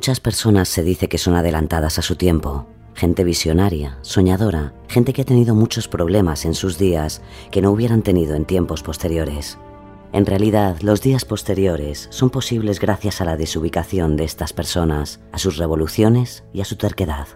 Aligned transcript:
Muchas 0.00 0.18
personas 0.18 0.70
se 0.70 0.82
dice 0.82 1.10
que 1.10 1.18
son 1.18 1.34
adelantadas 1.34 1.98
a 1.98 2.02
su 2.02 2.16
tiempo, 2.16 2.66
gente 2.94 3.22
visionaria, 3.22 3.98
soñadora, 4.00 4.72
gente 4.88 5.12
que 5.12 5.20
ha 5.20 5.24
tenido 5.26 5.54
muchos 5.54 5.88
problemas 5.88 6.46
en 6.46 6.54
sus 6.54 6.78
días 6.78 7.20
que 7.50 7.60
no 7.60 7.70
hubieran 7.70 8.00
tenido 8.00 8.34
en 8.34 8.46
tiempos 8.46 8.82
posteriores. 8.82 9.58
En 10.14 10.24
realidad, 10.24 10.78
los 10.80 11.02
días 11.02 11.26
posteriores 11.26 12.08
son 12.10 12.30
posibles 12.30 12.80
gracias 12.80 13.20
a 13.20 13.26
la 13.26 13.36
desubicación 13.36 14.16
de 14.16 14.24
estas 14.24 14.54
personas, 14.54 15.20
a 15.32 15.38
sus 15.38 15.58
revoluciones 15.58 16.44
y 16.54 16.62
a 16.62 16.64
su 16.64 16.76
terquedad. 16.76 17.28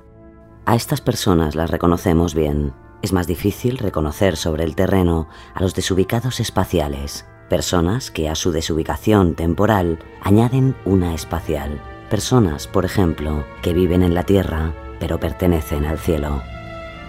A 0.64 0.74
estas 0.74 1.02
personas 1.02 1.56
las 1.56 1.68
reconocemos 1.68 2.34
bien. 2.34 2.72
Es 3.02 3.12
más 3.12 3.26
difícil 3.26 3.76
reconocer 3.76 4.38
sobre 4.38 4.64
el 4.64 4.74
terreno 4.74 5.28
a 5.52 5.60
los 5.60 5.74
desubicados 5.74 6.40
espaciales, 6.40 7.26
personas 7.50 8.10
que 8.10 8.30
a 8.30 8.34
su 8.34 8.52
desubicación 8.52 9.34
temporal 9.34 9.98
añaden 10.22 10.74
una 10.86 11.12
espacial 11.12 11.78
personas, 12.04 12.66
por 12.66 12.84
ejemplo, 12.84 13.44
que 13.62 13.72
viven 13.72 14.02
en 14.02 14.14
la 14.14 14.22
Tierra 14.22 14.72
pero 14.98 15.20
pertenecen 15.20 15.84
al 15.84 15.98
cielo. 15.98 16.42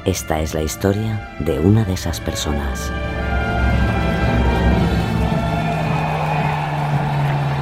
Esta 0.03 0.41
es 0.41 0.53
la 0.53 0.61
historia 0.61 1.33
de 1.39 1.59
una 1.59 1.83
de 1.83 1.93
esas 1.93 2.19
personas. 2.19 2.91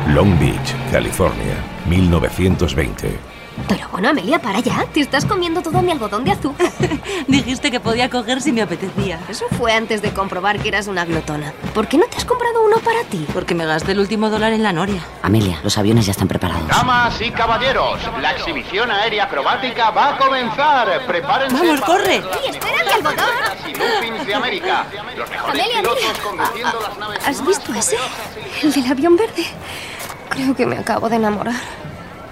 Long 0.07 0.37
Beach, 0.39 0.75
California, 0.91 1.55
1920. 1.87 3.32
Pero 3.67 3.87
bueno, 3.89 4.09
Amelia, 4.09 4.39
para 4.39 4.59
ya. 4.59 4.85
Te 4.93 4.99
estás 5.01 5.25
comiendo 5.25 5.61
todo 5.61 5.81
mi 5.81 5.91
algodón 5.91 6.23
de 6.23 6.31
azúcar. 6.31 6.71
Dijiste 7.27 7.71
que 7.71 7.79
podía 7.79 8.09
coger 8.09 8.41
si 8.41 8.51
me 8.51 8.61
apetecía. 8.61 9.19
Eso 9.29 9.45
fue 9.57 9.73
antes 9.73 10.01
de 10.01 10.11
comprobar 10.11 10.59
que 10.59 10.67
eras 10.67 10.87
una 10.87 11.05
glotona. 11.05 11.53
¿Por 11.73 11.87
qué 11.87 11.97
no 11.97 12.05
te 12.05 12.17
has 12.17 12.25
comprado 12.25 12.63
uno 12.65 12.77
para 12.79 13.03
ti? 13.03 13.25
Porque 13.33 13.55
me 13.55 13.65
gasté 13.65 13.93
el 13.93 13.99
último 13.99 14.29
dólar 14.29 14.53
en 14.53 14.63
la 14.63 14.73
noria. 14.73 15.03
Amelia, 15.21 15.59
los 15.63 15.77
aviones 15.77 16.05
ya 16.05 16.11
están 16.11 16.27
preparados. 16.27 16.67
Damas 16.67 17.19
y 17.21 17.31
caballeros, 17.31 17.99
la 18.21 18.31
exhibición 18.31 18.91
aérea 18.91 19.25
acrobática 19.25 19.91
va 19.91 20.15
a 20.15 20.17
comenzar. 20.17 21.05
Prepárense. 21.05 21.55
Vamos, 21.55 21.81
corre. 21.81 22.19
¡Oye, 22.19 22.49
espera, 22.49 22.83
mi 22.83 22.91
algodón! 22.91 24.23
de 24.25 24.35
América. 24.35 24.85
Los 25.17 25.29
mejores 25.29 25.61
Amelia, 25.61 25.81
pilotos 25.81 26.03
Amelia. 26.03 26.23
conduciendo 26.23 26.81
las 26.81 26.97
naves 26.97 27.27
¿Has 27.27 27.45
visto 27.45 27.73
ese? 27.73 27.97
El 28.61 28.71
del 28.71 28.91
avión 28.91 29.15
verde. 29.15 29.45
Creo 30.29 30.55
que 30.55 30.65
me 30.65 30.77
acabo 30.77 31.09
de 31.09 31.17
enamorar. 31.17 31.82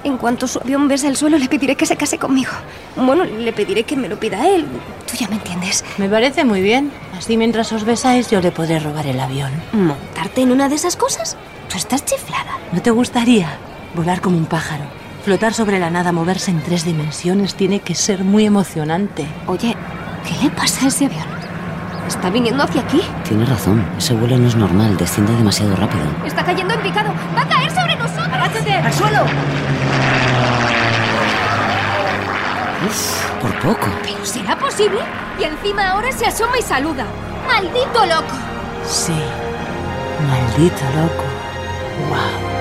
En 0.03 0.17
cuanto 0.17 0.47
su 0.47 0.59
avión 0.59 0.87
bese 0.87 1.07
el 1.07 1.15
suelo, 1.15 1.37
le 1.37 1.47
pediré 1.47 1.75
que 1.75 1.85
se 1.85 1.95
case 1.95 2.17
conmigo. 2.17 2.51
Bueno, 2.95 3.23
le 3.23 3.53
pediré 3.53 3.83
que 3.83 3.95
me 3.95 4.09
lo 4.09 4.19
pida 4.19 4.47
él. 4.47 4.65
Tú 5.09 5.15
ya 5.15 5.27
me 5.27 5.35
entiendes. 5.35 5.85
Me 5.97 6.09
parece 6.09 6.43
muy 6.43 6.61
bien. 6.61 6.91
Así 7.15 7.37
mientras 7.37 7.71
os 7.71 7.83
besáis 7.83 8.29
yo 8.31 8.41
le 8.41 8.51
podré 8.51 8.79
robar 8.79 9.05
el 9.05 9.19
avión. 9.19 9.51
¿Montarte 9.73 10.41
en 10.41 10.51
una 10.51 10.69
de 10.69 10.75
esas 10.75 10.95
cosas? 10.95 11.37
Tú 11.69 11.77
estás 11.77 12.03
chiflada. 12.03 12.57
¿No 12.71 12.81
te 12.81 12.89
gustaría 12.89 13.47
volar 13.95 14.21
como 14.21 14.37
un 14.37 14.45
pájaro? 14.45 14.85
Flotar 15.23 15.53
sobre 15.53 15.77
la 15.77 15.91
nada, 15.91 16.11
moverse 16.11 16.49
en 16.49 16.61
tres 16.61 16.83
dimensiones, 16.83 17.53
tiene 17.53 17.79
que 17.81 17.93
ser 17.93 18.23
muy 18.23 18.45
emocionante. 18.45 19.27
Oye, 19.45 19.75
¿qué 20.27 20.43
le 20.43 20.49
pasa 20.49 20.85
a 20.85 20.87
ese 20.87 21.05
avión? 21.05 21.27
¿Está 22.07 22.31
viniendo 22.31 22.63
hacia 22.63 22.81
aquí? 22.81 23.01
Tienes 23.23 23.47
razón, 23.47 23.85
ese 23.99 24.15
vuelo 24.15 24.37
no 24.39 24.47
es 24.47 24.55
normal, 24.55 24.97
desciende 24.97 25.33
demasiado 25.35 25.75
rápido. 25.75 26.03
Está 26.25 26.43
cayendo 26.43 26.73
en 26.73 26.81
picado. 26.81 27.13
¡Va 27.37 27.43
a 27.43 27.47
caer 27.47 27.69
sobre! 27.69 28.00
¡Agáchate! 28.51 28.73
¡Al 28.73 28.93
suelo! 28.93 29.23
Uf, 32.85 33.25
por 33.41 33.59
poco. 33.59 33.87
¿Pero 34.03 34.25
será 34.25 34.57
posible? 34.57 34.99
Y 35.39 35.43
encima 35.43 35.91
ahora 35.91 36.11
se 36.11 36.25
asoma 36.25 36.57
y 36.57 36.61
saluda. 36.61 37.05
¡Maldito 37.47 38.05
loco! 38.05 38.35
Sí. 38.85 39.15
Maldito 40.27 40.83
loco. 40.95 41.23
Wow. 42.09 42.51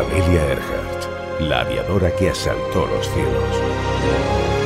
Amelia 0.00 0.42
Earhart, 0.46 1.40
la 1.40 1.60
aviadora 1.60 2.14
que 2.14 2.30
asaltó 2.30 2.86
los 2.86 3.08
cielos. 3.10 4.59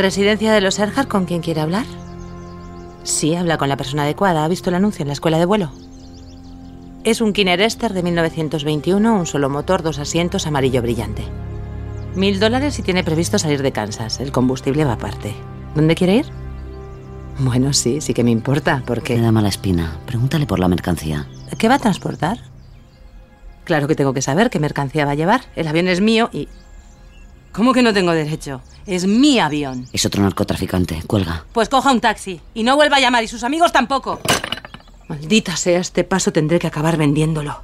¿Residencia 0.00 0.54
de 0.54 0.62
los 0.62 0.78
Erhard 0.78 1.08
con 1.08 1.26
quien 1.26 1.42
quiere 1.42 1.60
hablar? 1.60 1.84
Sí, 3.02 3.34
habla 3.34 3.58
con 3.58 3.68
la 3.68 3.76
persona 3.76 4.04
adecuada. 4.04 4.46
¿Ha 4.46 4.48
visto 4.48 4.70
el 4.70 4.76
anuncio 4.76 5.02
en 5.02 5.08
la 5.08 5.12
escuela 5.12 5.38
de 5.38 5.44
vuelo? 5.44 5.72
Es 7.04 7.20
un 7.20 7.34
Kinner 7.34 7.60
Ester 7.60 7.92
de 7.92 8.02
1921, 8.02 9.14
un 9.14 9.26
solo 9.26 9.50
motor, 9.50 9.82
dos 9.82 9.98
asientos, 9.98 10.46
amarillo 10.46 10.80
brillante. 10.80 11.22
Mil 12.14 12.40
dólares 12.40 12.78
y 12.78 12.82
tiene 12.82 13.04
previsto 13.04 13.38
salir 13.38 13.60
de 13.60 13.72
Kansas. 13.72 14.20
El 14.20 14.32
combustible 14.32 14.86
va 14.86 14.94
aparte. 14.94 15.34
¿Dónde 15.74 15.94
quiere 15.94 16.16
ir? 16.16 16.26
Bueno, 17.38 17.74
sí, 17.74 18.00
sí 18.00 18.14
que 18.14 18.24
me 18.24 18.30
importa, 18.30 18.82
porque... 18.86 19.16
Me 19.16 19.22
da 19.22 19.32
mala 19.32 19.50
espina. 19.50 19.98
Pregúntale 20.06 20.46
por 20.46 20.60
la 20.60 20.68
mercancía. 20.68 21.28
¿Qué 21.58 21.68
va 21.68 21.74
a 21.74 21.78
transportar? 21.78 22.38
Claro 23.64 23.86
que 23.86 23.96
tengo 23.96 24.14
que 24.14 24.22
saber 24.22 24.48
qué 24.48 24.60
mercancía 24.60 25.04
va 25.04 25.10
a 25.10 25.16
llevar. 25.16 25.42
El 25.56 25.68
avión 25.68 25.88
es 25.88 26.00
mío 26.00 26.30
y... 26.32 26.48
¿Cómo 27.52 27.72
que 27.72 27.82
no 27.82 27.92
tengo 27.92 28.12
derecho? 28.12 28.62
Es 28.86 29.06
mi 29.06 29.40
avión. 29.40 29.86
Es 29.92 30.06
otro 30.06 30.22
narcotraficante. 30.22 31.02
Cuelga. 31.06 31.44
Pues 31.52 31.68
coja 31.68 31.90
un 31.90 32.00
taxi 32.00 32.40
y 32.54 32.62
no 32.62 32.76
vuelva 32.76 32.96
a 32.96 33.00
llamar 33.00 33.24
y 33.24 33.28
sus 33.28 33.42
amigos 33.42 33.72
tampoco. 33.72 34.20
Maldita 35.08 35.56
sea, 35.56 35.80
este 35.80 36.04
paso 36.04 36.32
tendré 36.32 36.60
que 36.60 36.68
acabar 36.68 36.96
vendiéndolo. 36.96 37.62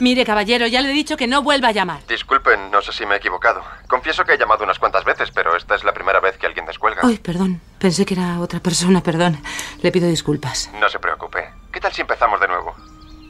Mire, 0.00 0.24
caballero, 0.24 0.66
ya 0.66 0.80
le 0.80 0.90
he 0.90 0.92
dicho 0.92 1.16
que 1.16 1.26
no 1.26 1.42
vuelva 1.42 1.68
a 1.68 1.72
llamar. 1.72 2.06
Disculpen, 2.08 2.70
no 2.70 2.82
sé 2.82 2.92
si 2.92 3.04
me 3.06 3.14
he 3.14 3.18
equivocado. 3.18 3.62
Confieso 3.88 4.24
que 4.24 4.34
he 4.34 4.38
llamado 4.38 4.62
unas 4.64 4.78
cuantas 4.78 5.04
veces, 5.04 5.30
pero 5.32 5.56
esta 5.56 5.74
es 5.74 5.82
la 5.82 5.92
primera 5.92 6.20
vez 6.20 6.36
que 6.38 6.46
alguien 6.46 6.66
descuelga. 6.66 7.00
Ay, 7.02 7.18
perdón. 7.18 7.60
Pensé 7.78 8.04
que 8.04 8.14
era 8.14 8.40
otra 8.40 8.60
persona, 8.60 9.02
perdón. 9.02 9.40
Le 9.82 9.90
pido 9.90 10.08
disculpas. 10.08 10.70
No 10.80 10.88
se 10.88 10.98
preocupe. 10.98 11.48
¿Qué 11.72 11.80
tal 11.80 11.92
si 11.92 12.00
empezamos 12.00 12.40
de 12.40 12.48
nuevo? 12.48 12.74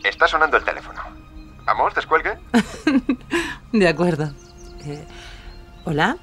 Está 0.04 0.26
sonando 0.26 0.56
el 0.58 0.64
teléfono. 0.64 1.02
Vamos, 1.64 1.94
descuelgue. 1.94 2.38
De 3.72 3.88
acuerdo. 3.88 4.32
Eh, 4.84 5.04
Hola. 5.84 6.16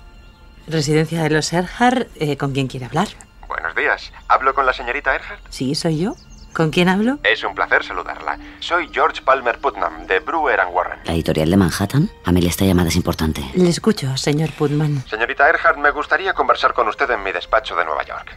Residencia 0.67 1.22
de 1.23 1.29
los 1.29 1.53
Erhard. 1.53 2.07
eh, 2.16 2.38
¿Con 2.38 2.51
quién 2.51 2.67
quiere 2.67 2.88
hablar? 2.88 3.07
Buenos 3.47 3.75
días. 3.75 4.11
¿Hablo 4.28 4.53
con 4.56 4.66
la 4.66 4.73
señorita 4.73 5.13
Earhart? 5.13 5.41
Sí, 5.50 5.75
soy 5.75 6.00
yo. 6.00 6.16
¿Con 6.53 6.72
quién 6.72 6.88
hablo? 6.89 7.19
Es 7.23 7.44
un 7.44 7.53
placer 7.53 7.84
saludarla. 7.84 8.39
Soy 8.61 8.89
George 8.91 9.22
Palmer 9.22 9.59
Putnam, 9.59 10.07
de 10.07 10.19
Brewer 10.22 10.59
and 10.61 10.73
Warren. 10.73 11.00
La 11.03 11.13
editorial 11.13 11.50
de 11.51 11.57
Manhattan. 11.57 12.09
Amelia, 12.23 12.50
esta 12.50 12.66
llamada 12.66 12.88
es 12.89 12.95
importante. 12.95 13.44
Le 13.55 13.69
escucho, 13.69 14.16
señor 14.17 14.51
Putman. 14.53 15.03
Señorita 15.07 15.45
Earhart, 15.47 15.78
me 15.78 15.91
gustaría 15.91 16.34
conversar 16.34 16.73
con 16.73 16.87
usted 16.87 17.09
en 17.11 17.22
mi 17.23 17.31
despacho 17.31 17.75
de 17.75 17.85
Nueva 17.85 18.03
York. 18.05 18.35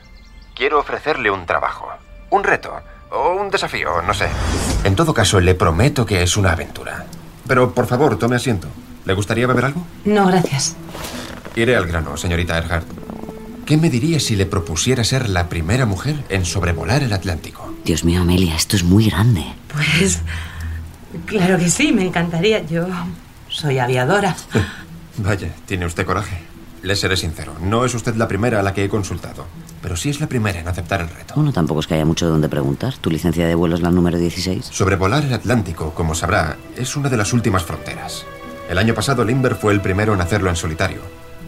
Quiero 0.54 0.80
ofrecerle 0.80 1.30
un 1.30 1.46
trabajo, 1.46 1.88
un 2.30 2.42
reto 2.44 2.74
o 3.10 3.30
un 3.40 3.48
desafío, 3.50 4.02
no 4.02 4.12
sé. 4.12 4.28
En 4.84 4.96
todo 4.96 5.14
caso, 5.14 5.40
le 5.40 5.54
prometo 5.54 6.04
que 6.04 6.22
es 6.22 6.36
una 6.36 6.52
aventura. 6.52 7.06
Pero 7.46 7.72
por 7.72 7.86
favor, 7.86 8.18
tome 8.18 8.36
asiento. 8.36 8.68
¿Le 9.08 9.14
gustaría 9.14 9.46
beber 9.46 9.64
algo? 9.64 9.86
No, 10.04 10.26
gracias. 10.26 10.76
Iré 11.56 11.76
al 11.76 11.86
grano, 11.86 12.18
señorita 12.18 12.58
Earhart. 12.58 12.86
¿Qué 13.64 13.78
me 13.78 13.88
diría 13.88 14.20
si 14.20 14.36
le 14.36 14.44
propusiera 14.44 15.02
ser 15.02 15.30
la 15.30 15.48
primera 15.48 15.86
mujer 15.86 16.22
en 16.28 16.44
sobrevolar 16.44 17.02
el 17.02 17.14
Atlántico? 17.14 17.72
Dios 17.86 18.04
mío, 18.04 18.20
Amelia, 18.20 18.54
esto 18.54 18.76
es 18.76 18.84
muy 18.84 19.08
grande. 19.08 19.46
Pues. 19.72 20.20
Claro 21.24 21.56
que 21.56 21.70
sí, 21.70 21.90
me 21.90 22.04
encantaría. 22.04 22.66
Yo 22.66 22.86
soy 23.48 23.78
aviadora. 23.78 24.36
Vaya, 25.16 25.54
tiene 25.64 25.86
usted 25.86 26.04
coraje. 26.04 26.42
Le 26.82 26.94
seré 26.94 27.16
sincero, 27.16 27.54
no 27.62 27.86
es 27.86 27.94
usted 27.94 28.14
la 28.14 28.28
primera 28.28 28.60
a 28.60 28.62
la 28.62 28.74
que 28.74 28.84
he 28.84 28.88
consultado, 28.90 29.46
pero 29.80 29.96
sí 29.96 30.10
es 30.10 30.20
la 30.20 30.26
primera 30.26 30.60
en 30.60 30.68
aceptar 30.68 31.00
el 31.00 31.08
reto. 31.08 31.32
Bueno, 31.34 31.52
tampoco 31.52 31.80
es 31.80 31.86
que 31.86 31.94
haya 31.94 32.04
mucho 32.04 32.26
de 32.26 32.32
donde 32.32 32.50
preguntar. 32.50 32.98
Tu 32.98 33.10
licencia 33.10 33.46
de 33.46 33.54
vuelo 33.54 33.74
es 33.74 33.80
la 33.80 33.90
número 33.90 34.18
16. 34.18 34.66
Sobrevolar 34.66 35.24
el 35.24 35.32
Atlántico, 35.32 35.94
como 35.94 36.14
sabrá, 36.14 36.58
es 36.76 36.94
una 36.94 37.08
de 37.08 37.16
las 37.16 37.32
últimas 37.32 37.64
fronteras. 37.64 38.26
El 38.68 38.76
año 38.76 38.94
pasado 38.94 39.24
Limber 39.24 39.54
fue 39.54 39.72
el 39.72 39.80
primero 39.80 40.12
en 40.12 40.20
hacerlo 40.20 40.50
en 40.50 40.56
solitario. 40.56 41.00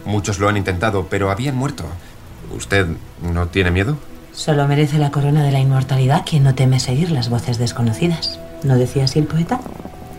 Muchos 0.05 0.39
lo 0.39 0.49
han 0.49 0.57
intentado, 0.57 1.07
pero 1.07 1.29
habían 1.29 1.55
muerto. 1.55 1.85
¿Usted 2.55 2.87
no 3.21 3.47
tiene 3.47 3.69
miedo? 3.69 3.97
Solo 4.33 4.67
merece 4.67 4.97
la 4.97 5.11
corona 5.11 5.43
de 5.43 5.51
la 5.51 5.59
inmortalidad 5.59 6.23
quien 6.25 6.43
no 6.43 6.55
teme 6.55 6.79
seguir 6.79 7.11
las 7.11 7.29
voces 7.29 7.59
desconocidas. 7.59 8.39
¿No 8.63 8.75
decía 8.77 9.03
así 9.03 9.19
el 9.19 9.25
poeta? 9.25 9.59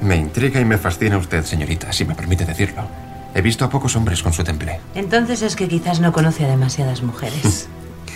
Me 0.00 0.16
intriga 0.16 0.60
y 0.60 0.64
me 0.64 0.78
fascina 0.78 1.18
usted, 1.18 1.44
señorita, 1.44 1.92
si 1.92 2.04
me 2.04 2.14
permite 2.14 2.44
decirlo. 2.44 2.84
He 3.34 3.40
visto 3.40 3.64
a 3.64 3.70
pocos 3.70 3.96
hombres 3.96 4.22
con 4.22 4.32
su 4.32 4.44
temple. 4.44 4.78
Entonces 4.94 5.42
es 5.42 5.56
que 5.56 5.68
quizás 5.68 6.00
no 6.00 6.12
conoce 6.12 6.44
a 6.44 6.48
demasiadas 6.48 7.02
mujeres. 7.02 7.68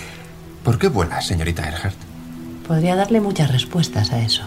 ¿Por 0.62 0.78
qué 0.78 0.88
vuela, 0.88 1.20
señorita 1.22 1.64
Earhart? 1.68 1.96
Podría 2.68 2.94
darle 2.94 3.20
muchas 3.20 3.50
respuestas 3.50 4.12
a 4.12 4.20
eso. 4.20 4.42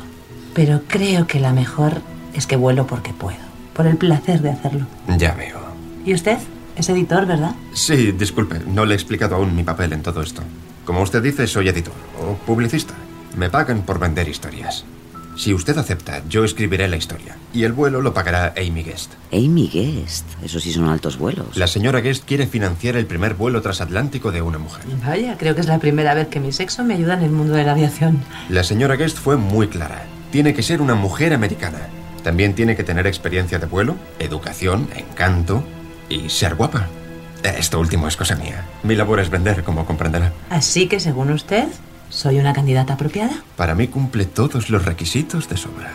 Pero 0.54 0.82
creo 0.88 1.28
que 1.28 1.40
la 1.40 1.54
mejor 1.54 2.02
es 2.34 2.46
que 2.46 2.56
vuelo 2.56 2.88
porque 2.88 3.14
puedo. 3.14 3.49
Por 3.80 3.88
el 3.88 3.96
placer 3.96 4.42
de 4.42 4.50
hacerlo. 4.50 4.86
Ya 5.18 5.34
veo. 5.36 5.58
¿Y 6.06 6.14
usted? 6.14 6.38
Es 6.76 6.90
editor, 6.90 7.26
¿verdad? 7.26 7.56
Sí, 7.72 8.12
disculpe, 8.12 8.60
no 8.68 8.86
le 8.86 8.94
he 8.94 8.96
explicado 8.96 9.38
aún 9.38 9.56
mi 9.56 9.64
papel 9.64 9.94
en 9.94 10.04
todo 10.04 10.22
esto. 10.22 10.42
Como 10.84 11.02
usted 11.02 11.24
dice, 11.24 11.48
soy 11.48 11.70
editor 11.70 11.94
o 12.22 12.34
publicista. 12.46 12.94
Me 13.38 13.50
pagan 13.50 13.84
por 13.84 13.98
vender 13.98 14.28
historias. 14.28 14.84
Si 15.38 15.54
usted 15.54 15.78
acepta, 15.78 16.22
yo 16.28 16.44
escribiré 16.44 16.90
la 16.90 16.98
historia. 16.98 17.38
Y 17.54 17.64
el 17.64 17.72
vuelo 17.72 18.02
lo 18.02 18.14
pagará 18.14 18.54
Amy 18.58 18.84
Guest. 18.84 19.14
Amy 19.32 19.70
Guest. 19.70 20.26
Eso 20.44 20.60
sí 20.60 20.74
son 20.74 20.90
altos 20.90 21.18
vuelos. 21.18 21.56
La 21.56 21.68
señora 21.68 22.02
Guest 22.02 22.26
quiere 22.26 22.48
financiar 22.48 22.98
el 22.98 23.06
primer 23.06 23.36
vuelo 23.36 23.62
transatlántico 23.62 24.34
de 24.34 24.42
una 24.42 24.58
mujer. 24.58 24.84
Vaya, 25.06 25.38
creo 25.38 25.56
que 25.56 25.62
es 25.62 25.68
la 25.68 25.80
primera 25.80 26.14
vez 26.16 26.28
que 26.28 26.42
mi 26.42 26.52
sexo 26.52 26.84
me 26.84 26.96
ayuda 26.96 27.14
en 27.14 27.24
el 27.24 27.32
mundo 27.32 27.54
de 27.54 27.64
la 27.64 27.72
aviación. 27.72 28.20
La 28.50 28.66
señora 28.66 28.98
Guest 28.98 29.20
fue 29.20 29.38
muy 29.38 29.70
clara. 29.70 30.04
Tiene 30.34 30.54
que 30.54 30.64
ser 30.64 30.82
una 30.82 30.96
mujer 30.96 31.34
americana. 31.34 31.80
También 32.30 32.54
tiene 32.54 32.76
que 32.76 32.84
tener 32.84 33.08
experiencia 33.08 33.58
de 33.58 33.66
vuelo, 33.66 33.96
educación, 34.20 34.88
encanto 34.96 35.64
y 36.10 36.30
ser 36.30 36.54
guapa. 36.54 36.86
Esto 37.42 37.80
último 37.80 38.08
es 38.08 38.16
cosa 38.16 38.36
mía. 38.36 38.68
Mi 38.84 38.96
labor 38.96 39.20
es 39.20 39.32
vender, 39.32 39.64
como 39.64 39.84
comprenderá. 39.84 40.32
Así 40.52 40.88
que, 40.88 41.00
según 41.00 41.32
usted, 41.32 41.68
¿soy 42.12 42.38
una 42.38 42.54
candidata 42.54 42.94
apropiada? 42.94 43.42
Para 43.56 43.74
mí 43.74 43.88
cumple 43.88 44.26
todos 44.26 44.70
los 44.70 44.86
requisitos 44.86 45.50
de 45.50 45.58
sobra. 45.58 45.90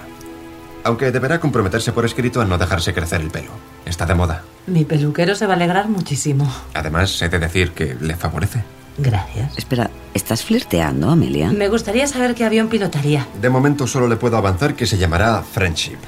Aunque 0.82 1.12
deberá 1.12 1.38
comprometerse 1.38 1.92
por 1.92 2.04
escrito 2.04 2.40
a 2.40 2.44
no 2.44 2.58
dejarse 2.58 2.92
crecer 2.92 3.20
el 3.20 3.30
pelo. 3.30 3.52
Está 3.86 4.04
de 4.04 4.16
moda. 4.16 4.42
Mi 4.66 4.84
peluquero 4.84 5.36
se 5.36 5.46
va 5.46 5.52
a 5.52 5.56
alegrar 5.56 5.88
muchísimo. 5.88 6.52
Además, 6.74 7.22
he 7.22 7.28
de 7.28 7.38
decir 7.38 7.70
que 7.70 7.96
le 8.00 8.16
favorece. 8.16 8.64
Gracias. 8.98 9.56
Espera, 9.56 9.88
¿estás 10.14 10.42
flirteando, 10.42 11.10
Amelia? 11.10 11.52
Me 11.52 11.68
gustaría 11.68 12.08
saber 12.08 12.34
qué 12.34 12.44
avión 12.44 12.66
pilotaría. 12.66 13.24
De 13.40 13.50
momento 13.50 13.86
solo 13.86 14.08
le 14.08 14.16
puedo 14.16 14.36
avanzar 14.36 14.74
que 14.74 14.86
se 14.86 14.98
llamará 14.98 15.40
Friendship. 15.42 15.98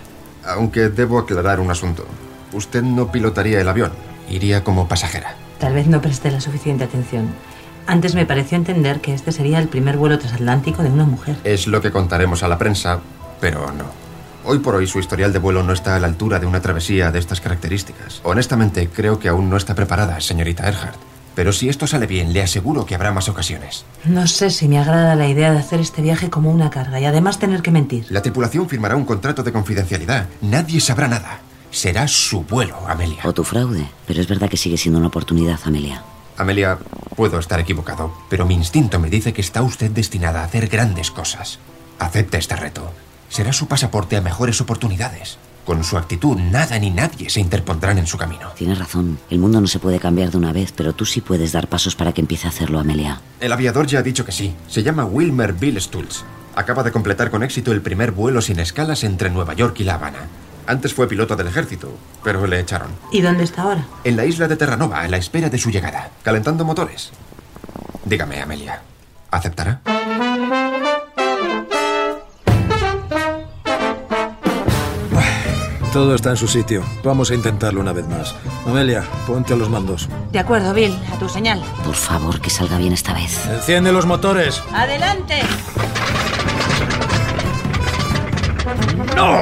Aunque 0.47 0.89
debo 0.89 1.19
aclarar 1.19 1.61
un 1.61 1.71
asunto. 1.71 2.07
Usted 2.53 2.83
no 2.83 3.11
pilotaría 3.11 3.61
el 3.61 3.69
avión, 3.69 3.93
iría 4.29 4.65
como 4.65 4.89
pasajera. 4.89 5.35
Tal 5.59 5.75
vez 5.75 5.87
no 5.87 6.01
presté 6.01 6.31
la 6.31 6.41
suficiente 6.41 6.85
atención. 6.85 7.29
Antes 7.87 8.15
me 8.15 8.27
pareció 8.27 8.57
entender 8.57 9.01
que 9.01 9.15
este 9.15 9.33
sería 9.33 9.59
el 9.59 9.69
primer 9.69 9.97
vuelo 9.97 10.19
transatlántico 10.19 10.83
de 10.83 10.91
una 10.91 11.05
mujer. 11.05 11.37
Es 11.45 11.67
lo 11.67 11.81
que 11.81 11.93
contaremos 11.93 12.43
a 12.43 12.49
la 12.49 12.59
prensa, 12.59 12.99
pero 13.41 13.71
no. 13.73 13.85
Hoy 14.45 14.59
por 14.61 14.77
hoy 14.77 14.87
su 14.87 15.01
historial 15.01 15.33
de 15.33 15.39
vuelo 15.39 15.63
no 15.63 15.73
está 15.73 15.97
a 15.97 16.01
la 16.01 16.07
altura 16.07 16.39
de 16.39 16.47
una 16.47 16.61
travesía 16.61 17.11
de 17.11 17.19
estas 17.19 17.41
características. 17.41 18.21
Honestamente, 18.23 18.89
creo 18.89 19.19
que 19.19 19.29
aún 19.29 19.51
no 19.51 19.57
está 19.57 19.75
preparada, 19.75 20.21
señorita 20.21 20.67
Earhart. 20.67 20.97
Pero 21.37 21.53
si 21.53 21.69
esto 21.69 21.87
sale 21.87 22.07
bien, 22.07 22.33
le 22.33 22.43
aseguro 22.43 22.87
que 22.87 22.95
habrá 22.95 23.13
más 23.13 23.29
ocasiones. 23.29 23.85
No 24.05 24.27
sé 24.27 24.49
si 24.49 24.69
me 24.69 24.79
agrada 24.79 25.15
la 25.15 25.29
idea 25.29 25.53
de 25.53 25.59
hacer 25.59 25.81
este 25.81 26.01
viaje 26.01 26.31
como 26.31 26.51
una 26.51 26.71
carga 26.71 26.99
y 26.99 27.05
además 27.05 27.39
tener 27.39 27.61
que 27.61 27.71
mentir. 27.71 28.07
La 28.09 28.23
tripulación 28.23 28.71
firmará 28.71 28.97
un 28.97 29.05
contrato 29.05 29.43
de 29.43 29.53
confidencialidad. 29.53 30.29
Nadie 30.41 30.81
sabrá 30.81 31.09
nada. 31.09 31.41
Será 31.71 32.09
su 32.09 32.41
vuelo, 32.41 32.79
Amelia. 32.89 33.21
O 33.25 33.35
tu 33.35 33.45
fraude. 33.45 33.87
Pero 34.07 34.23
es 34.23 34.27
verdad 34.27 34.49
que 34.49 34.57
sigue 34.57 34.79
siendo 34.79 34.99
una 34.99 35.09
oportunidad, 35.09 35.61
Amelia. 35.67 36.03
Amelia, 36.39 36.79
puedo 37.15 37.39
estar 37.39 37.61
equivocado, 37.61 38.15
pero 38.31 38.47
mi 38.47 38.55
instinto 38.55 38.99
me 38.99 39.11
dice 39.11 39.35
que 39.35 39.43
está 39.43 39.61
usted 39.61 39.91
destinada 39.91 40.41
a 40.41 40.45
hacer 40.45 40.69
grandes 40.69 41.11
cosas. 41.11 41.59
Acepte 41.99 42.39
este 42.39 42.57
reto. 42.57 42.91
Será 43.29 43.53
su 43.53 43.69
pasaporte 43.69 44.17
a 44.17 44.23
mejores 44.23 44.63
oportunidades. 44.63 45.37
Con 45.67 45.83
su 45.83 45.99
actitud, 45.99 46.37
nada 46.39 46.79
ni 46.79 46.91
nadie 46.91 47.29
se 47.29 47.41
interpondrán 47.41 47.99
en 47.99 48.07
su 48.07 48.17
camino. 48.17 48.51
Tienes 48.57 48.79
razón. 48.79 49.19
El 49.29 49.41
mundo 49.41 49.61
no 49.61 49.67
se 49.67 49.81
puede 49.81 49.99
cambiar 49.99 50.31
de 50.31 50.39
una 50.39 50.53
vez, 50.53 50.71
pero 50.71 50.93
tú 50.93 51.05
sí 51.05 51.21
puedes 51.21 51.51
dar 51.51 51.67
pasos 51.67 51.97
para 51.97 52.13
que 52.13 52.21
empiece 52.21 52.47
a 52.47 52.51
hacerlo, 52.51 52.79
Amelia. 52.79 53.21
El 53.41 53.53
aviador 53.53 53.89
ya 53.89 53.99
ha 53.99 54.03
dicho 54.05 54.25
que 54.25 54.31
sí. 54.31 54.55
Se 54.69 54.85
llama 54.85 55.05
Wilmer 55.05 55.55
Bill 55.55 55.81
Stultz. 55.81 56.23
Acaba 56.55 56.85
de 56.85 56.93
completar 56.93 57.33
con 57.33 57.43
éxito 57.43 57.73
el 57.73 57.83
primer 57.83 58.13
vuelo 58.13 58.41
sin 58.41 58.61
escalas 58.61 59.03
entre 59.03 59.29
Nueva 59.29 59.55
York 59.55 59.81
y 59.81 59.85
La 59.85 59.95
Habana. 59.95 60.29
Antes 60.69 60.95
fue 60.95 61.09
piloto 61.09 61.35
del 61.35 61.49
ejército, 61.49 61.93
pero 62.23 62.47
le 62.47 62.61
echaron. 62.61 62.93
¿Y 63.11 63.21
dónde 63.21 63.43
está 63.43 63.63
ahora? 63.63 63.89
En 64.05 64.17
la 64.17 64.25
isla 64.25 64.47
de 64.47 64.57
Terranova, 64.57 65.01
a 65.01 65.09
la 65.09 65.17
espera 65.17 65.51
de 65.51 65.59
su 65.59 65.71
llegada, 65.71 66.11
calentando 66.23 66.65
motores. 66.65 67.11
Dígame, 68.05 68.41
Amelia, 68.41 68.83
¿aceptará? 69.33 69.81
Todo 75.97 76.15
está 76.15 76.29
en 76.29 76.37
su 76.37 76.47
sitio. 76.47 76.85
Vamos 77.03 77.31
a 77.31 77.35
intentarlo 77.35 77.81
una 77.81 77.95
vez 77.95 78.07
más. 78.07 78.35
Amelia, 78.67 79.03
ponte 79.27 79.55
a 79.55 79.57
los 79.57 79.71
mandos. 79.71 80.11
De 80.31 80.39
acuerdo, 80.39 80.75
Bill, 80.75 80.95
a 81.11 81.19
tu 81.19 81.27
señal. 81.27 81.65
Por 81.83 81.95
favor, 81.95 82.39
que 82.39 82.51
salga 82.51 82.77
bien 82.77 82.93
esta 82.93 83.15
vez. 83.15 83.47
Enciende 83.47 83.91
los 83.93 84.05
motores. 84.05 84.63
¡Adelante! 84.75 85.41
¡No! 89.17 89.41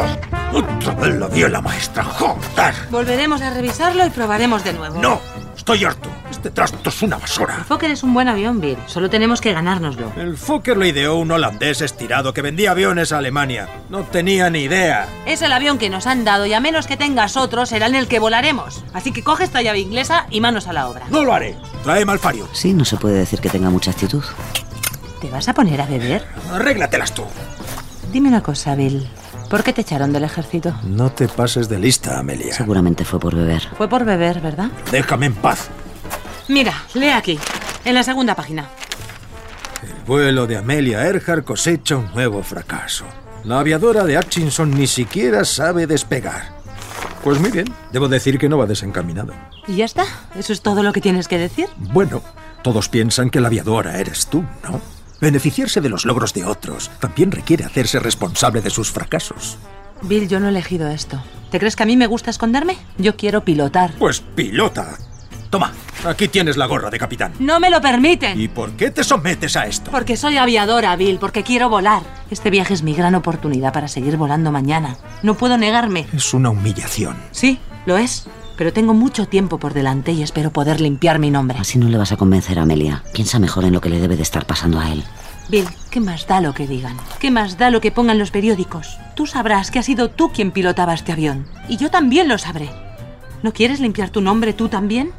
Otra 0.56 0.94
vez 0.94 1.16
la 1.16 1.26
dio 1.26 1.48
la 1.48 1.60
maestra. 1.60 2.04
¡Joder! 2.04 2.74
Volveremos 2.88 3.42
a 3.42 3.50
revisarlo 3.52 4.06
y 4.06 4.10
probaremos 4.10 4.62
de 4.62 4.74
nuevo. 4.74 5.02
¡No! 5.02 5.20
Estoy 5.56 5.84
harto. 5.84 6.08
Este 6.34 6.50
trasto 6.50 6.90
es 6.90 7.00
una 7.02 7.16
basura. 7.16 7.64
Fokker 7.66 7.92
es 7.92 8.02
un 8.02 8.12
buen 8.12 8.26
avión, 8.26 8.60
Bill. 8.60 8.76
Solo 8.86 9.08
tenemos 9.08 9.40
que 9.40 9.52
ganárnoslo. 9.52 10.12
El 10.16 10.36
Fokker 10.36 10.76
lo 10.76 10.84
ideó 10.84 11.14
un 11.14 11.30
holandés 11.30 11.80
estirado 11.80 12.34
que 12.34 12.42
vendía 12.42 12.72
aviones 12.72 13.12
a 13.12 13.18
Alemania. 13.18 13.68
No 13.88 14.02
tenía 14.02 14.50
ni 14.50 14.62
idea. 14.64 15.06
Es 15.26 15.42
el 15.42 15.52
avión 15.52 15.78
que 15.78 15.90
nos 15.90 16.08
han 16.08 16.24
dado 16.24 16.44
y 16.44 16.52
a 16.52 16.58
menos 16.60 16.88
que 16.88 16.96
tengas 16.96 17.36
otro, 17.36 17.66
será 17.66 17.86
en 17.86 17.94
el 17.94 18.08
que 18.08 18.18
volaremos. 18.18 18.84
Así 18.92 19.12
que 19.12 19.22
coge 19.22 19.44
esta 19.44 19.62
llave 19.62 19.78
inglesa 19.78 20.26
y 20.28 20.40
manos 20.40 20.66
a 20.66 20.72
la 20.72 20.88
obra. 20.88 21.06
No 21.08 21.24
lo 21.24 21.32
haré. 21.32 21.56
Trae 21.84 22.04
Malfario. 22.04 22.48
Sí, 22.52 22.74
no 22.74 22.84
se 22.84 22.96
puede 22.96 23.18
decir 23.18 23.40
que 23.40 23.48
tenga 23.48 23.70
mucha 23.70 23.92
actitud. 23.92 24.24
¿Te 25.20 25.30
vas 25.30 25.48
a 25.48 25.54
poner 25.54 25.80
a 25.80 25.86
beber? 25.86 26.26
Arréglatelas 26.52 27.14
tú. 27.14 27.22
Dime 28.12 28.28
una 28.28 28.42
cosa, 28.42 28.74
Bill. 28.74 29.08
¿Por 29.48 29.62
qué 29.62 29.72
te 29.72 29.82
echaron 29.82 30.12
del 30.12 30.24
ejército? 30.24 30.74
No 30.82 31.12
te 31.12 31.28
pases 31.28 31.68
de 31.68 31.78
lista, 31.78 32.18
Amelia. 32.18 32.52
Seguramente 32.52 33.04
fue 33.04 33.20
por 33.20 33.36
beber. 33.36 33.62
Fue 33.76 33.88
por 33.88 34.04
beber, 34.04 34.40
¿verdad? 34.40 34.68
Déjame 34.90 35.26
en 35.26 35.34
paz. 35.34 35.70
Mira, 36.48 36.84
lee 36.94 37.08
aquí, 37.08 37.38
en 37.84 37.94
la 37.94 38.02
segunda 38.02 38.34
página. 38.34 38.68
El 39.82 40.04
vuelo 40.06 40.46
de 40.46 40.56
Amelia 40.56 41.06
Earhart 41.06 41.44
cosecha 41.44 41.96
un 41.96 42.12
nuevo 42.12 42.42
fracaso. 42.42 43.04
La 43.44 43.60
aviadora 43.60 44.04
de 44.04 44.18
Hutchinson 44.18 44.70
ni 44.70 44.86
siquiera 44.86 45.44
sabe 45.44 45.86
despegar. 45.86 46.54
Pues 47.22 47.38
muy 47.38 47.50
bien, 47.50 47.66
debo 47.92 48.08
decir 48.08 48.38
que 48.38 48.48
no 48.48 48.58
va 48.58 48.66
desencaminado. 48.66 49.32
¿Y 49.66 49.76
ya 49.76 49.86
está? 49.86 50.04
¿Eso 50.34 50.52
es 50.52 50.60
todo 50.60 50.82
lo 50.82 50.92
que 50.92 51.00
tienes 51.00 51.28
que 51.28 51.38
decir? 51.38 51.66
Bueno, 51.76 52.22
todos 52.62 52.88
piensan 52.88 53.30
que 53.30 53.40
la 53.40 53.48
aviadora 53.48 53.98
eres 53.98 54.26
tú, 54.26 54.44
¿no? 54.62 54.80
Beneficiarse 55.20 55.80
de 55.80 55.88
los 55.88 56.04
logros 56.04 56.34
de 56.34 56.44
otros 56.44 56.90
también 57.00 57.30
requiere 57.30 57.64
hacerse 57.64 57.98
responsable 57.98 58.60
de 58.60 58.68
sus 58.68 58.90
fracasos. 58.90 59.56
Bill, 60.02 60.28
yo 60.28 60.38
no 60.40 60.46
he 60.46 60.50
elegido 60.50 60.88
esto. 60.88 61.22
¿Te 61.50 61.58
crees 61.58 61.76
que 61.76 61.82
a 61.82 61.86
mí 61.86 61.96
me 61.96 62.06
gusta 62.06 62.28
esconderme? 62.30 62.76
Yo 62.98 63.16
quiero 63.16 63.42
pilotar. 63.44 63.92
Pues 63.98 64.20
pilota. 64.20 64.98
Toma, 65.54 65.72
aquí 66.04 66.26
tienes 66.26 66.56
la 66.56 66.66
gorra 66.66 66.90
de 66.90 66.98
capitán. 66.98 67.32
¡No 67.38 67.60
me 67.60 67.70
lo 67.70 67.80
permiten! 67.80 68.40
¿Y 68.40 68.48
por 68.48 68.72
qué 68.72 68.90
te 68.90 69.04
sometes 69.04 69.54
a 69.54 69.66
esto? 69.66 69.92
Porque 69.92 70.16
soy 70.16 70.36
aviadora, 70.36 70.96
Bill, 70.96 71.18
porque 71.20 71.44
quiero 71.44 71.68
volar. 71.68 72.02
Este 72.28 72.50
viaje 72.50 72.74
es 72.74 72.82
mi 72.82 72.92
gran 72.92 73.14
oportunidad 73.14 73.72
para 73.72 73.86
seguir 73.86 74.16
volando 74.16 74.50
mañana. 74.50 74.96
No 75.22 75.34
puedo 75.34 75.56
negarme. 75.56 76.08
Es 76.12 76.34
una 76.34 76.50
humillación. 76.50 77.16
Sí, 77.30 77.60
lo 77.86 77.98
es. 77.98 78.26
Pero 78.56 78.72
tengo 78.72 78.94
mucho 78.94 79.28
tiempo 79.28 79.58
por 79.58 79.74
delante 79.74 80.10
y 80.10 80.24
espero 80.24 80.50
poder 80.50 80.80
limpiar 80.80 81.20
mi 81.20 81.30
nombre. 81.30 81.56
Así 81.60 81.78
no 81.78 81.88
le 81.88 81.98
vas 81.98 82.10
a 82.10 82.16
convencer 82.16 82.58
a 82.58 82.62
Amelia. 82.62 83.04
Piensa 83.12 83.38
mejor 83.38 83.64
en 83.64 83.74
lo 83.74 83.80
que 83.80 83.90
le 83.90 84.00
debe 84.00 84.16
de 84.16 84.24
estar 84.24 84.46
pasando 84.46 84.80
a 84.80 84.90
él. 84.90 85.04
Bill, 85.50 85.68
¿qué 85.88 86.00
más 86.00 86.26
da 86.26 86.40
lo 86.40 86.52
que 86.52 86.66
digan? 86.66 86.96
¿Qué 87.20 87.30
más 87.30 87.58
da 87.58 87.70
lo 87.70 87.80
que 87.80 87.92
pongan 87.92 88.18
los 88.18 88.32
periódicos? 88.32 88.98
Tú 89.14 89.28
sabrás 89.28 89.70
que 89.70 89.78
has 89.78 89.86
sido 89.86 90.10
tú 90.10 90.32
quien 90.32 90.50
pilotaba 90.50 90.94
este 90.94 91.12
avión. 91.12 91.46
Y 91.68 91.76
yo 91.76 91.92
también 91.92 92.26
lo 92.26 92.38
sabré. 92.38 92.70
¿No 93.44 93.52
quieres 93.52 93.78
limpiar 93.78 94.10
tu 94.10 94.20
nombre 94.20 94.52
tú 94.52 94.68
también? 94.68 95.12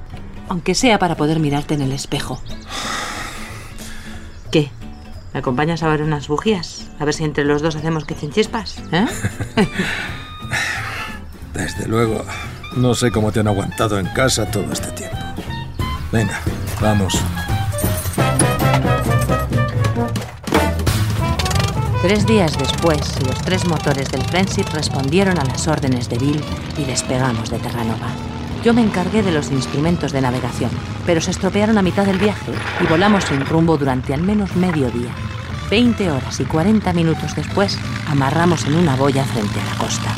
Aunque 0.49 0.75
sea 0.75 0.99
para 0.99 1.15
poder 1.15 1.39
mirarte 1.39 1.73
en 1.73 1.81
el 1.81 1.91
espejo. 1.91 2.41
¿Qué? 4.51 4.71
¿Me 5.33 5.39
acompañas 5.39 5.83
a 5.83 5.89
ver 5.89 6.01
unas 6.01 6.27
bujías? 6.27 6.87
A 6.99 7.05
ver 7.05 7.13
si 7.13 7.23
entre 7.23 7.43
los 7.43 7.61
dos 7.61 7.75
hacemos 7.75 8.05
que 8.05 8.15
chispas, 8.15 8.77
¿eh? 8.91 9.05
Desde 11.53 11.87
luego, 11.87 12.23
no 12.77 12.95
sé 12.95 13.11
cómo 13.11 13.31
te 13.31 13.39
han 13.39 13.47
aguantado 13.47 13.99
en 13.99 14.07
casa 14.07 14.49
todo 14.51 14.71
este 14.71 14.91
tiempo. 14.91 15.17
Venga, 16.11 16.39
vamos. 16.81 17.19
Tres 22.01 22.25
días 22.27 22.57
después, 22.59 23.19
los 23.25 23.41
tres 23.41 23.65
motores 23.65 24.11
del 24.11 24.21
Friendship 24.23 24.65
respondieron 24.73 25.39
a 25.39 25.43
las 25.43 25.67
órdenes 25.67 26.07
de 26.07 26.17
Bill 26.19 26.41
y 26.77 26.83
despegamos 26.83 27.49
de 27.49 27.57
Terranova. 27.57 28.34
Yo 28.65 28.73
me 28.73 28.81
encargué 28.81 29.21
de 29.21 29.31
los 29.31 29.51
instrumentos 29.51 30.11
de 30.11 30.21
navegación, 30.21 30.71
pero 31.05 31.21
se 31.21 31.29
estropearon 31.29 31.77
a 31.77 31.83
mitad 31.83 32.03
del 32.03 32.17
viaje 32.17 32.51
y 32.81 32.87
volamos 32.87 33.25
sin 33.25 33.45
rumbo 33.45 33.77
durante 33.77 34.11
al 34.11 34.23
menos 34.23 34.55
medio 34.55 34.89
día. 34.89 35.11
20 35.69 36.09
horas 36.09 36.39
y 36.39 36.45
40 36.45 36.91
minutos 36.93 37.35
después, 37.35 37.77
amarramos 38.07 38.65
en 38.65 38.73
una 38.73 38.95
boya 38.95 39.23
frente 39.23 39.59
a 39.59 39.65
la 39.65 39.77
costa. 39.77 40.09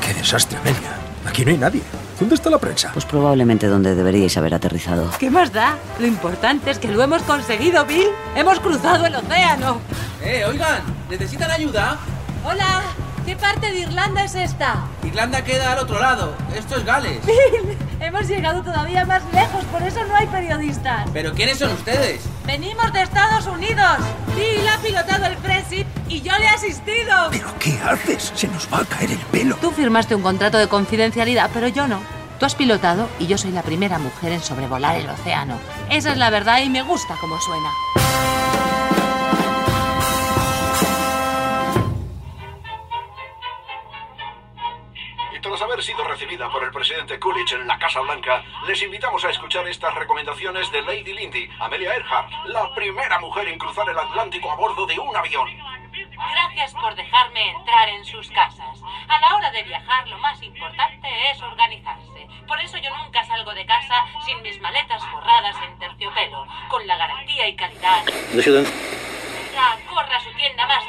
¡Qué 0.00 0.14
desastre, 0.14 0.58
Amelia! 0.58 0.96
Aquí 1.26 1.44
no 1.44 1.50
hay 1.50 1.58
nadie. 1.58 1.82
¿Dónde 2.20 2.36
está 2.36 2.50
la 2.50 2.58
prensa? 2.58 2.92
Pues 2.92 3.04
probablemente 3.04 3.66
donde 3.66 3.96
deberíais 3.96 4.36
haber 4.36 4.54
aterrizado. 4.54 5.10
¿Qué 5.18 5.28
más 5.28 5.52
da? 5.52 5.76
Lo 5.98 6.06
importante 6.06 6.70
es 6.70 6.78
que 6.78 6.86
lo 6.86 7.02
hemos 7.02 7.22
conseguido, 7.22 7.84
Bill. 7.84 8.06
Hemos 8.36 8.60
cruzado 8.60 9.06
el 9.06 9.16
océano. 9.16 9.80
Eh, 10.22 10.44
oigan, 10.44 10.82
¿necesitan 11.10 11.50
ayuda? 11.50 11.98
Hola, 12.44 12.84
¿qué 13.24 13.36
parte 13.36 13.72
de 13.72 13.80
Irlanda 13.80 14.24
es 14.24 14.34
esta? 14.34 14.84
Irlanda 15.02 15.42
queda 15.42 15.72
al 15.72 15.78
otro 15.78 15.98
lado. 15.98 16.34
Esto 16.54 16.76
es 16.76 16.84
Gales. 16.84 17.20
Hemos 18.00 18.28
llegado 18.28 18.62
todavía 18.62 19.04
más 19.04 19.22
lejos, 19.32 19.64
por 19.66 19.82
eso 19.82 20.04
no 20.04 20.14
hay 20.14 20.26
periodistas. 20.26 21.08
¿Pero 21.12 21.32
quiénes 21.32 21.58
son 21.58 21.72
ustedes? 21.72 22.22
Venimos 22.46 22.92
de 22.92 23.02
Estados 23.02 23.46
Unidos. 23.46 23.98
Bill 24.36 24.68
ha 24.68 24.78
pilotado 24.78 25.26
el 25.26 25.36
Brexit 25.36 25.86
y 26.08 26.20
yo 26.20 26.32
le 26.38 26.44
he 26.44 26.48
asistido. 26.48 27.28
¿Pero 27.30 27.48
qué 27.58 27.78
haces? 27.82 28.32
Se 28.34 28.48
nos 28.48 28.72
va 28.72 28.78
a 28.78 28.84
caer 28.84 29.12
el 29.12 29.18
pelo. 29.18 29.56
Tú 29.56 29.70
firmaste 29.70 30.14
un 30.14 30.22
contrato 30.22 30.58
de 30.58 30.68
confidencialidad, 30.68 31.50
pero 31.52 31.68
yo 31.68 31.88
no. 31.88 32.00
Tú 32.38 32.46
has 32.46 32.54
pilotado 32.54 33.08
y 33.18 33.26
yo 33.26 33.38
soy 33.38 33.52
la 33.52 33.62
primera 33.62 33.98
mujer 33.98 34.32
en 34.32 34.42
sobrevolar 34.42 34.96
el 34.96 35.08
océano. 35.08 35.58
Esa 35.88 36.12
es 36.12 36.18
la 36.18 36.30
verdad 36.30 36.60
y 36.62 36.68
me 36.68 36.82
gusta 36.82 37.16
como 37.20 37.40
suena. 37.40 37.70
Sido 45.84 46.02
recibida 46.04 46.48
por 46.48 46.64
el 46.64 46.70
presidente 46.70 47.18
Coolidge 47.18 47.52
en 47.52 47.66
la 47.66 47.78
Casa 47.78 48.00
Blanca, 48.00 48.42
les 48.66 48.82
invitamos 48.82 49.22
a 49.22 49.28
escuchar 49.28 49.68
estas 49.68 49.94
recomendaciones 49.94 50.72
de 50.72 50.80
Lady 50.80 51.12
Lindy, 51.12 51.46
Amelia 51.60 51.94
Earhart, 51.94 52.30
la 52.46 52.74
primera 52.74 53.18
mujer 53.18 53.48
en 53.48 53.58
cruzar 53.58 53.86
el 53.90 53.98
Atlántico 53.98 54.50
a 54.50 54.56
bordo 54.56 54.86
de 54.86 54.98
un 54.98 55.14
avión. 55.14 55.46
Gracias 56.32 56.72
por 56.72 56.94
dejarme 56.94 57.50
entrar 57.50 57.86
en 57.90 58.02
sus 58.06 58.30
casas. 58.30 58.80
A 59.08 59.20
la 59.20 59.36
hora 59.36 59.50
de 59.50 59.62
viajar 59.64 60.08
lo 60.08 60.16
más 60.20 60.42
importante 60.42 61.06
es 61.30 61.42
organizarse. 61.42 62.28
Por 62.48 62.58
eso 62.60 62.78
yo 62.78 62.88
nunca 62.96 63.22
salgo 63.26 63.52
de 63.52 63.66
casa 63.66 64.06
sin 64.24 64.40
mis 64.40 64.58
maletas 64.62 65.04
forradas 65.12 65.56
en 65.68 65.78
terciopelo, 65.78 66.46
con 66.70 66.86
la 66.86 66.96
garantía 66.96 67.46
y 67.46 67.56
calidad. 67.56 68.04
Ya, 69.52 69.78
corra 69.86 70.16
a 70.16 70.20
su 70.20 70.32
tienda 70.32 70.66
más 70.66 70.88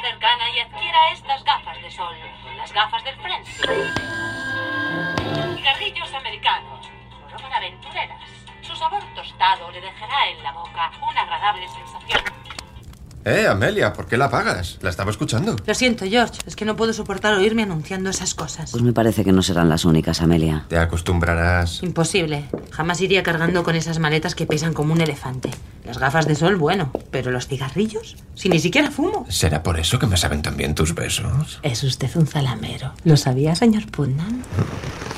Eh, 13.26 13.48
Amelia, 13.48 13.92
¿por 13.92 14.06
qué 14.06 14.16
la 14.16 14.26
apagas? 14.26 14.78
La 14.82 14.90
estaba 14.90 15.10
escuchando. 15.10 15.56
Lo 15.66 15.74
siento, 15.74 16.04
George. 16.04 16.38
Es 16.46 16.54
que 16.54 16.64
no 16.64 16.76
puedo 16.76 16.92
soportar 16.92 17.34
oírme 17.34 17.64
anunciando 17.64 18.08
esas 18.08 18.36
cosas. 18.36 18.70
Pues 18.70 18.84
me 18.84 18.92
parece 18.92 19.24
que 19.24 19.32
no 19.32 19.42
serán 19.42 19.68
las 19.68 19.84
únicas, 19.84 20.22
Amelia. 20.22 20.64
Te 20.68 20.78
acostumbrarás. 20.78 21.82
Imposible. 21.82 22.44
Jamás 22.70 23.00
iría 23.00 23.24
cargando 23.24 23.64
con 23.64 23.74
esas 23.74 23.98
maletas 23.98 24.36
que 24.36 24.46
pesan 24.46 24.74
como 24.74 24.92
un 24.92 25.00
elefante. 25.00 25.50
Las 25.84 25.98
gafas 25.98 26.28
de 26.28 26.36
sol, 26.36 26.54
bueno. 26.54 26.92
Pero 27.10 27.32
los 27.32 27.48
cigarrillos, 27.48 28.16
si 28.36 28.48
ni 28.48 28.60
siquiera 28.60 28.92
fumo. 28.92 29.26
¿Será 29.28 29.64
por 29.64 29.80
eso 29.80 29.98
que 29.98 30.06
me 30.06 30.16
saben 30.16 30.42
tan 30.42 30.56
bien 30.56 30.76
tus 30.76 30.94
besos? 30.94 31.58
Es 31.64 31.82
usted 31.82 32.14
un 32.14 32.28
zalamero. 32.28 32.92
¿Lo 33.02 33.16
sabía, 33.16 33.56
señor 33.56 33.90
Putnam? 33.90 34.42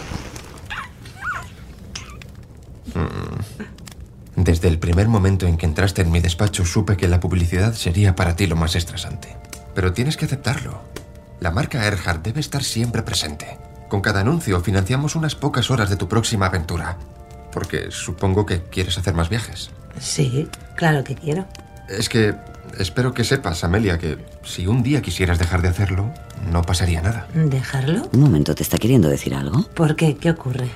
Desde 4.48 4.68
el 4.68 4.78
primer 4.78 5.08
momento 5.08 5.46
en 5.46 5.58
que 5.58 5.66
entraste 5.66 6.00
en 6.00 6.10
mi 6.10 6.20
despacho 6.20 6.64
supe 6.64 6.96
que 6.96 7.06
la 7.06 7.20
publicidad 7.20 7.74
sería 7.74 8.16
para 8.16 8.34
ti 8.34 8.46
lo 8.46 8.56
más 8.56 8.76
estresante. 8.76 9.36
Pero 9.74 9.92
tienes 9.92 10.16
que 10.16 10.24
aceptarlo. 10.24 10.80
La 11.38 11.50
marca 11.50 11.84
Earhart 11.84 12.24
debe 12.24 12.40
estar 12.40 12.64
siempre 12.64 13.02
presente. 13.02 13.58
Con 13.90 14.00
cada 14.00 14.20
anuncio 14.20 14.58
financiamos 14.62 15.16
unas 15.16 15.34
pocas 15.34 15.70
horas 15.70 15.90
de 15.90 15.96
tu 15.96 16.08
próxima 16.08 16.46
aventura. 16.46 16.96
Porque 17.52 17.90
supongo 17.90 18.46
que 18.46 18.62
quieres 18.62 18.96
hacer 18.96 19.12
más 19.12 19.28
viajes. 19.28 19.68
Sí, 20.00 20.48
claro 20.76 21.04
que 21.04 21.14
quiero. 21.14 21.46
Es 21.86 22.08
que 22.08 22.34
espero 22.78 23.12
que 23.12 23.24
sepas, 23.24 23.64
Amelia, 23.64 23.98
que 23.98 24.16
si 24.44 24.66
un 24.66 24.82
día 24.82 25.02
quisieras 25.02 25.38
dejar 25.38 25.60
de 25.60 25.68
hacerlo, 25.68 26.10
no 26.50 26.62
pasaría 26.62 27.02
nada. 27.02 27.28
¿Dejarlo? 27.34 28.08
Un 28.14 28.20
momento, 28.20 28.54
¿te 28.54 28.62
está 28.62 28.78
queriendo 28.78 29.10
decir 29.10 29.34
algo? 29.34 29.68
¿Por 29.74 29.94
qué? 29.94 30.16
¿Qué 30.16 30.30
ocurre? 30.30 30.70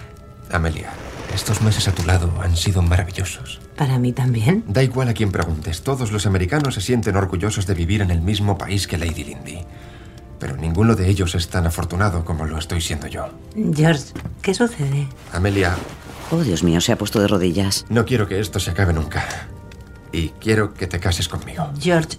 Amelia, 0.50 0.91
estos 1.34 1.60
meses 1.62 1.88
a 1.88 1.92
tu 1.92 2.04
lado 2.04 2.32
han 2.42 2.56
sido 2.56 2.82
maravillosos. 2.82 3.60
¿Para 3.76 3.98
mí 3.98 4.12
también? 4.12 4.64
Da 4.68 4.82
igual 4.82 5.08
a 5.08 5.14
quien 5.14 5.32
preguntes, 5.32 5.82
todos 5.82 6.12
los 6.12 6.26
americanos 6.26 6.74
se 6.74 6.80
sienten 6.80 7.16
orgullosos 7.16 7.66
de 7.66 7.74
vivir 7.74 8.00
en 8.02 8.10
el 8.10 8.20
mismo 8.20 8.58
país 8.58 8.86
que 8.86 8.98
Lady 8.98 9.24
Lindy. 9.24 9.58
Pero 10.38 10.56
ninguno 10.56 10.94
de 10.96 11.08
ellos 11.08 11.34
es 11.34 11.48
tan 11.48 11.66
afortunado 11.66 12.24
como 12.24 12.44
lo 12.46 12.58
estoy 12.58 12.80
siendo 12.80 13.06
yo. 13.06 13.28
George, 13.74 14.04
¿qué 14.42 14.54
sucede? 14.54 15.06
Amelia, 15.32 15.74
Oh, 16.30 16.38
Dios 16.42 16.62
mío, 16.62 16.80
se 16.80 16.92
ha 16.92 16.96
puesto 16.96 17.20
de 17.20 17.28
rodillas. 17.28 17.84
no 17.90 18.06
quiero 18.06 18.26
que 18.26 18.40
esto 18.40 18.58
se 18.58 18.70
acabe 18.70 18.92
nunca. 18.94 19.22
Y 20.12 20.28
quiero 20.40 20.72
que 20.74 20.86
te 20.86 20.98
cases 20.98 21.28
conmigo. 21.28 21.70
George, 21.78 22.16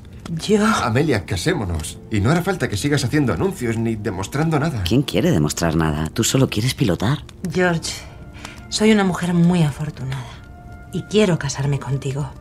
yo... 0.48 0.64
Amelia, 0.66 1.26
casémonos. 1.26 1.98
Y 2.12 2.22
no 2.22 2.30
hará 2.30 2.44
falta 2.44 2.70
que 2.70 2.78
sigas 2.78 3.04
haciendo 3.04 3.34
anuncios 3.34 3.76
ni 3.78 3.96
demostrando 3.96 4.60
nada. 4.60 4.84
¿Quién 4.84 5.02
quiere 5.02 5.32
demostrar 5.32 5.76
nada? 5.76 6.10
Tú 6.14 6.24
solo 6.24 6.48
quieres 6.48 6.76
pilotar. 6.76 7.24
George, 7.52 7.92
soy 8.74 8.92
una 8.92 9.04
mujer 9.04 9.36
muy 9.36 9.62
afortunada. 9.62 10.26
Y 10.94 11.04
quiero 11.04 11.38
casarme 11.38 11.80
contigo. 11.80 12.32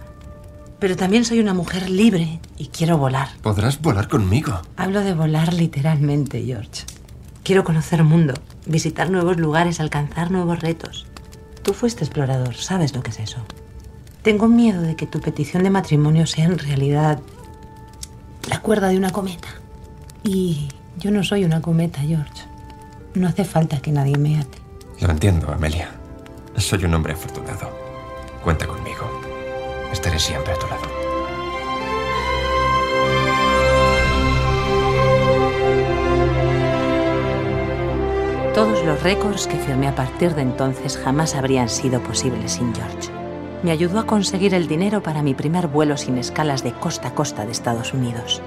Pero 0.79 0.97
también 0.97 1.27
soy 1.27 1.41
una 1.41 1.53
mujer 1.53 1.91
libre 1.91 2.41
y 2.57 2.69
quiero 2.69 2.97
volar. 2.97 3.29
Podrás 3.43 3.83
volar 3.83 4.09
conmigo. 4.09 4.63
Hablo 4.79 5.01
de 5.01 5.13
volar 5.13 5.53
literalmente, 5.53 6.43
George. 6.43 6.87
Quiero 7.45 7.65
conocer 7.65 8.03
mundo, 8.03 8.33
visitar 8.65 9.11
nuevos 9.11 9.37
lugares, 9.37 9.79
alcanzar 9.79 10.31
nuevos 10.31 10.61
retos. 10.61 11.07
Tú 11.63 11.75
fuiste 11.75 12.03
explorador, 12.03 12.55
sabes 12.55 12.95
lo 12.95 13.03
que 13.03 13.11
es 13.11 13.21
eso. 13.21 13.45
Tengo 14.23 14.49
miedo 14.49 14.81
de 14.81 14.97
que 14.97 15.07
tu 15.07 15.21
petición 15.21 15.65
de 15.65 15.71
matrimonio 15.71 16.27
sea 16.27 16.47
en 16.47 16.59
realidad 16.59 17.21
la 18.49 18.61
cuerda 18.61 18.89
de 18.89 18.97
una 18.97 19.11
cometa. 19.11 19.49
Y 20.25 20.69
yo 20.99 21.11
no 21.11 21.25
soy 21.25 21.45
una 21.45 21.61
cometa, 21.61 22.01
George. 22.01 22.45
No 23.13 23.29
hace 23.29 23.45
falta 23.45 23.83
que 23.83 23.93
nadie 23.93 24.17
me 24.17 24.39
ate. 24.39 24.59
Lo 24.99 25.11
entiendo, 25.11 25.53
Amelia. 25.53 26.02
Soy 26.57 26.85
un 26.85 26.95
hombre 26.95 27.13
afortunado. 27.13 27.71
Cuenta 28.43 28.67
conmigo. 28.67 29.05
Estaré 29.93 30.19
siempre 30.19 30.53
a 30.53 30.59
tu 30.59 30.67
lado. 30.67 30.83
Todos 38.55 38.85
los 38.85 39.03
récords 39.03 39.47
que 39.47 39.57
firmé 39.57 39.89
a 39.89 39.95
partir 39.95 40.35
de 40.35 40.43
entonces 40.43 40.99
jamás 40.99 41.35
habrían 41.35 41.69
sido 41.69 42.03
posibles 42.03 42.53
sin 42.53 42.75
George. 42.75 43.11
Me 43.63 43.71
ayudó 43.71 43.99
a 43.99 44.07
conseguir 44.07 44.55
el 44.55 44.69
dinero 44.69 45.03
para 45.03 45.23
mi 45.23 45.35
primer 45.35 45.69
vuelo 45.69 45.97
sin 45.97 46.19
escalas 46.19 46.63
de 46.63 46.73
costa 46.73 47.09
a 47.09 47.15
costa 47.15 47.45
de 47.45 47.53
Estados 47.53 47.95
Unidos. 47.95 48.43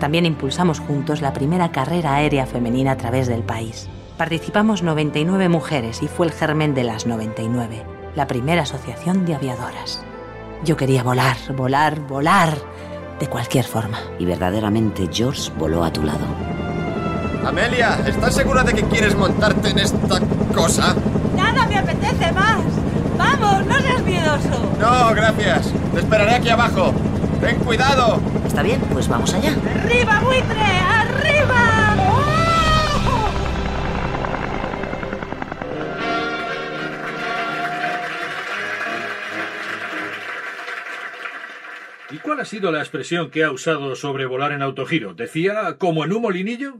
También 0.00 0.26
impulsamos 0.26 0.80
juntos 0.80 1.22
la 1.22 1.32
primera 1.32 1.72
carrera 1.72 2.14
aérea 2.14 2.46
femenina 2.46 2.92
a 2.92 2.96
través 2.96 3.26
del 3.26 3.42
país. 3.42 3.88
Participamos 4.18 4.82
99 4.82 5.48
mujeres 5.48 6.02
y 6.02 6.08
fue 6.08 6.26
el 6.26 6.32
germen 6.32 6.74
de 6.74 6.82
las 6.82 7.06
99, 7.06 7.84
la 8.16 8.26
primera 8.26 8.62
asociación 8.62 9.24
de 9.24 9.36
aviadoras. 9.36 10.02
Yo 10.64 10.76
quería 10.76 11.04
volar, 11.04 11.36
volar, 11.54 12.00
volar, 12.00 12.58
de 13.20 13.28
cualquier 13.28 13.64
forma. 13.64 14.00
Y 14.18 14.24
verdaderamente 14.24 15.08
George 15.12 15.52
voló 15.56 15.84
a 15.84 15.92
tu 15.92 16.02
lado. 16.02 16.26
Amelia, 17.46 18.00
¿estás 18.08 18.34
segura 18.34 18.64
de 18.64 18.74
que 18.74 18.82
quieres 18.82 19.14
montarte 19.14 19.70
en 19.70 19.78
esta 19.78 20.20
cosa? 20.52 20.96
Nada 21.36 21.64
me 21.68 21.78
apetece 21.78 22.32
más. 22.32 22.58
Vamos, 23.16 23.66
no 23.66 23.78
seas 23.78 24.02
miedoso. 24.02 24.72
No, 24.80 25.14
gracias. 25.14 25.72
Te 25.94 26.00
esperaré 26.00 26.34
aquí 26.34 26.48
abajo. 26.48 26.92
Ten 27.40 27.56
cuidado. 27.60 28.20
Está 28.44 28.62
bien, 28.62 28.80
pues 28.92 29.06
vamos 29.06 29.32
allá. 29.32 29.52
¡Arriba, 29.84 30.20
buitre! 30.24 30.60
¡Arriba! 30.60 31.77
Cuál 42.38 42.46
ha 42.46 42.50
sido 42.50 42.70
la 42.70 42.78
expresión 42.78 43.30
que 43.30 43.42
ha 43.42 43.50
usado 43.50 43.96
sobre 43.96 44.24
volar 44.24 44.52
en 44.52 44.62
autogiro? 44.62 45.12
¿Decía 45.12 45.74
como 45.76 46.04
en 46.04 46.12
un 46.12 46.22
molinillo? 46.22 46.76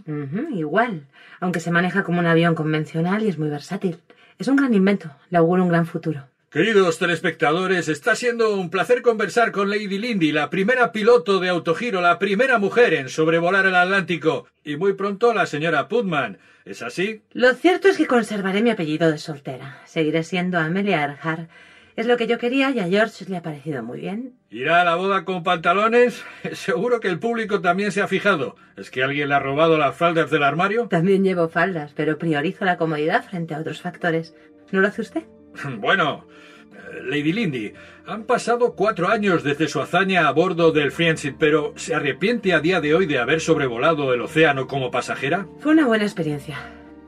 Igual, 0.55 1.09
aunque 1.41 1.59
se 1.59 1.73
maneja 1.73 2.05
como 2.05 2.21
un 2.21 2.27
avión 2.27 2.55
convencional 2.55 3.25
y 3.25 3.29
es 3.29 3.39
muy 3.39 3.49
versátil. 3.49 3.99
Es 4.39 4.47
un 4.47 4.55
gran 4.55 4.73
invento, 4.73 5.11
le 5.31 5.39
auguro 5.39 5.65
un 5.65 5.69
gran 5.69 5.85
futuro. 5.85 6.29
Queridos 6.53 7.01
telespectadores, 7.01 7.89
está 7.89 8.15
siendo 8.15 8.55
un 8.55 8.71
placer 8.71 9.03
conversar 9.03 9.51
con 9.51 9.69
Lady 9.69 9.99
Lindy, 9.99 10.31
la 10.31 10.49
primera 10.49 10.93
piloto 10.93 11.41
de 11.41 11.49
autogiro, 11.49 12.01
la 12.01 12.21
primera 12.21 12.59
mujer 12.59 12.95
en 12.95 13.09
sobrevolar 13.09 13.67
el 13.67 13.75
Atlántico, 13.75 14.47
y 14.65 14.77
muy 14.77 14.93
pronto 14.93 15.35
la 15.35 15.47
señora 15.47 15.89
Putman. 15.89 16.39
¿Es 16.65 16.83
así? 16.83 17.23
Lo 17.33 17.53
cierto 17.55 17.89
es 17.89 17.97
que 17.97 18.07
conservaré 18.07 18.63
mi 18.63 18.71
apellido 18.71 19.11
de 19.11 19.19
soltera. 19.19 19.81
Seguiré 19.87 20.23
siendo 20.23 20.57
Amelia 20.57 21.01
Earhart. 21.01 21.51
Es 21.99 22.07
lo 22.07 22.17
que 22.17 22.29
yo 22.29 22.39
quería 22.39 22.71
y 22.71 22.79
a 22.79 22.87
George 22.87 23.25
le 23.27 23.39
ha 23.39 23.43
parecido 23.43 23.83
muy 23.83 23.99
bien. 23.99 24.35
¿Irá 24.51 24.83
a 24.83 24.85
la 24.85 24.95
boda 24.95 25.25
con 25.25 25.43
pantalones? 25.43 26.23
Seguro 26.53 27.01
que 27.01 27.09
el 27.09 27.19
público 27.19 27.61
también 27.61 27.91
se 27.91 28.01
ha 28.01 28.07
fijado. 28.07 28.55
¿Es 28.77 28.89
que 28.89 29.03
alguien 29.03 29.31
le 29.31 29.35
ha 29.35 29.41
robado 29.41 29.77
las 29.79 29.97
faldas 29.97 30.31
del 30.31 30.45
armario? 30.45 30.87
También 30.87 31.25
llevo 31.25 31.49
faldas, 31.49 31.95
pero 31.97 32.17
priorizo 32.17 32.65
la 32.65 32.77
comodidad 32.77 33.25
frente 33.25 33.53
a 33.53 33.59
otros 33.59 33.83
factores. 33.83 34.33
¿No 34.71 34.81
lo 34.81 34.87
hace 34.87 35.03
usted? 35.03 35.25
Bueno, 35.81 36.25
eh, 36.73 37.01
Lady 37.03 37.33
Lindy, 37.33 37.73
han 38.07 38.27
pasado 38.27 38.77
cuatro 38.77 39.09
años 39.09 39.43
desde 39.43 39.67
su 39.67 39.81
hazaña 39.81 40.29
a 40.29 40.31
bordo 40.31 40.71
del 40.71 40.93
Friendship, 40.93 41.35
pero 41.37 41.73
¿se 41.75 41.97
arrepiente 41.97 42.53
a 42.53 42.61
día 42.61 42.81
de 42.81 42.95
hoy 42.95 43.07
de 43.07 43.19
haber 43.19 43.41
sobrevolado 43.41 44.15
el 44.15 44.21
océano 44.21 44.69
como 44.69 44.93
pasajera? 44.93 45.49
Fue 45.59 45.73
una 45.73 45.89
buena 45.89 46.05
experiencia. 46.05 46.59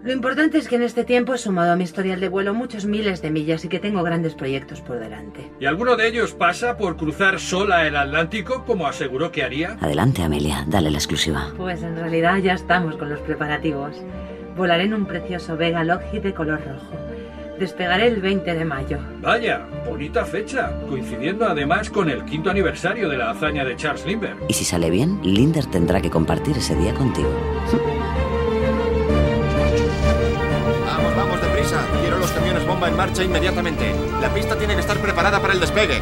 Lo 0.03 0.13
importante 0.13 0.57
es 0.57 0.67
que 0.67 0.77
en 0.77 0.83
este 0.83 1.05
tiempo 1.05 1.35
he 1.35 1.39
sumado 1.39 1.73
a 1.73 1.77
mi 1.77 1.85
historial 1.85 2.21
de 2.21 2.31
vuelo 2.31 2.55
muchos 2.55 2.87
miles 2.87 3.21
de 3.21 3.31
millas 3.31 3.67
y 3.67 3.69
que 3.69 3.79
tengo 3.79 4.03
grandes 4.03 4.35
proyectos 4.35 4.81
por 4.81 4.99
delante. 4.99 5.51
¿Y 5.61 5.67
alguno 5.67 5.95
de 5.95 6.09
ellos 6.09 6.33
pasa 6.33 6.79
por 6.79 6.97
cruzar 6.97 7.39
sola 7.39 7.87
el 7.87 7.95
Atlántico, 7.97 8.65
como 8.65 8.87
aseguró 8.87 9.31
que 9.31 9.43
haría? 9.43 9.77
Adelante, 9.79 10.23
Amelia, 10.23 10.65
dale 10.67 10.91
la 10.91 10.97
exclusiva. 10.97 11.49
Pues 11.55 11.83
en 11.83 11.97
realidad 11.97 12.39
ya 12.39 12.55
estamos 12.55 12.97
con 12.97 13.11
los 13.11 13.21
preparativos. 13.21 13.95
Volaré 14.57 14.85
en 14.85 14.95
un 14.95 15.05
precioso 15.05 15.59
Vega 15.59 15.85
Lockheed 15.85 16.23
de 16.23 16.33
color 16.33 16.61
rojo. 16.65 16.97
Despegaré 17.59 18.07
el 18.07 18.23
20 18.23 18.55
de 18.55 18.65
mayo. 18.65 18.99
Vaya, 19.21 19.67
bonita 19.87 20.25
fecha, 20.25 20.73
coincidiendo 20.89 21.47
además 21.47 21.91
con 21.91 22.09
el 22.09 22.25
quinto 22.25 22.51
aniversario 22.51 23.07
de 23.11 23.19
la 23.19 23.33
hazaña 23.33 23.67
de 23.67 23.77
Charles 23.77 24.07
Lindbergh. 24.07 24.39
Y 24.49 24.55
si 24.55 24.65
sale 24.65 24.89
bien, 24.89 25.21
Linder 25.23 25.67
tendrá 25.67 26.01
que 26.01 26.09
compartir 26.09 26.57
ese 26.57 26.75
día 26.75 26.95
contigo. 26.95 27.29
Quiero 32.01 32.19
los 32.19 32.31
camiones 32.31 32.67
bomba 32.67 32.89
en 32.89 32.97
marcha 32.97 33.23
inmediatamente. 33.23 33.95
La 34.21 34.33
pista 34.33 34.57
tiene 34.57 34.75
que 34.75 34.81
estar 34.81 34.99
preparada 34.99 35.41
para 35.41 35.53
el 35.53 35.61
despegue. 35.61 36.01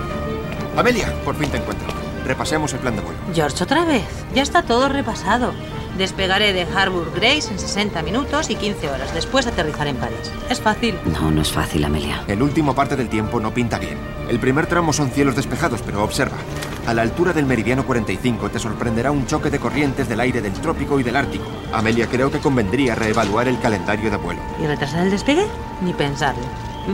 Amelia, 0.76 1.12
por 1.24 1.34
fin 1.36 1.50
te 1.50 1.56
encuentro. 1.58 1.88
Repasemos 2.24 2.72
el 2.74 2.80
plan 2.80 2.94
de 2.96 3.02
vuelo. 3.02 3.18
George, 3.34 3.64
otra 3.64 3.84
vez. 3.84 4.04
Ya 4.34 4.42
está 4.42 4.62
todo 4.62 4.88
repasado. 4.88 5.52
Despegaré 5.98 6.52
de 6.52 6.62
Harbour 6.62 7.10
Grace 7.12 7.50
en 7.50 7.58
60 7.58 8.02
minutos 8.02 8.50
y 8.50 8.54
15 8.54 8.88
horas. 8.88 9.12
Después 9.12 9.48
aterrizaré 9.48 9.90
en 9.90 9.96
París. 9.96 10.32
Es 10.48 10.60
fácil. 10.60 10.94
No, 11.04 11.32
no 11.32 11.42
es 11.42 11.50
fácil, 11.50 11.84
Amelia. 11.84 12.22
El 12.28 12.40
último 12.40 12.72
parte 12.72 12.94
del 12.94 13.08
tiempo 13.08 13.40
no 13.40 13.52
pinta 13.52 13.80
bien. 13.80 13.98
El 14.28 14.38
primer 14.38 14.68
tramo 14.68 14.92
son 14.92 15.10
cielos 15.10 15.34
despejados, 15.34 15.82
pero 15.84 16.04
observa. 16.04 16.36
A 16.86 16.94
la 16.94 17.02
altura 17.02 17.32
del 17.32 17.46
meridiano 17.46 17.84
45 17.84 18.48
te 18.48 18.60
sorprenderá 18.60 19.10
un 19.10 19.26
choque 19.26 19.50
de 19.50 19.58
corrientes 19.58 20.08
del 20.08 20.20
aire 20.20 20.40
del 20.40 20.52
trópico 20.52 21.00
y 21.00 21.02
del 21.02 21.16
ártico. 21.16 21.46
Amelia, 21.72 22.06
creo 22.06 22.30
que 22.30 22.38
convendría 22.38 22.94
reevaluar 22.94 23.48
el 23.48 23.58
calendario 23.58 24.08
de 24.08 24.18
vuelo. 24.18 24.40
¿Y 24.62 24.66
retrasar 24.66 25.02
el 25.02 25.10
despegue? 25.10 25.46
Ni 25.82 25.92
pensarlo. 25.92 26.44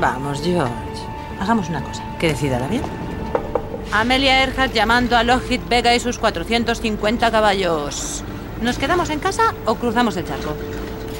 Vamos, 0.00 0.40
George. 0.42 0.72
Hagamos 1.38 1.68
una 1.68 1.82
cosa. 1.82 2.02
Que 2.18 2.28
decida 2.28 2.56
el 2.56 2.64
avión. 2.64 2.84
Amelia 3.92 4.40
Earhart 4.40 4.72
llamando 4.72 5.14
a 5.14 5.24
Lockheed 5.24 5.60
Vega 5.68 5.94
y 5.94 6.00
sus 6.00 6.18
450 6.18 7.30
caballos. 7.30 8.24
¿Nos 8.62 8.78
quedamos 8.78 9.10
en 9.10 9.20
casa 9.20 9.54
o 9.66 9.74
cruzamos 9.74 10.16
el 10.16 10.26
charco? 10.26 10.54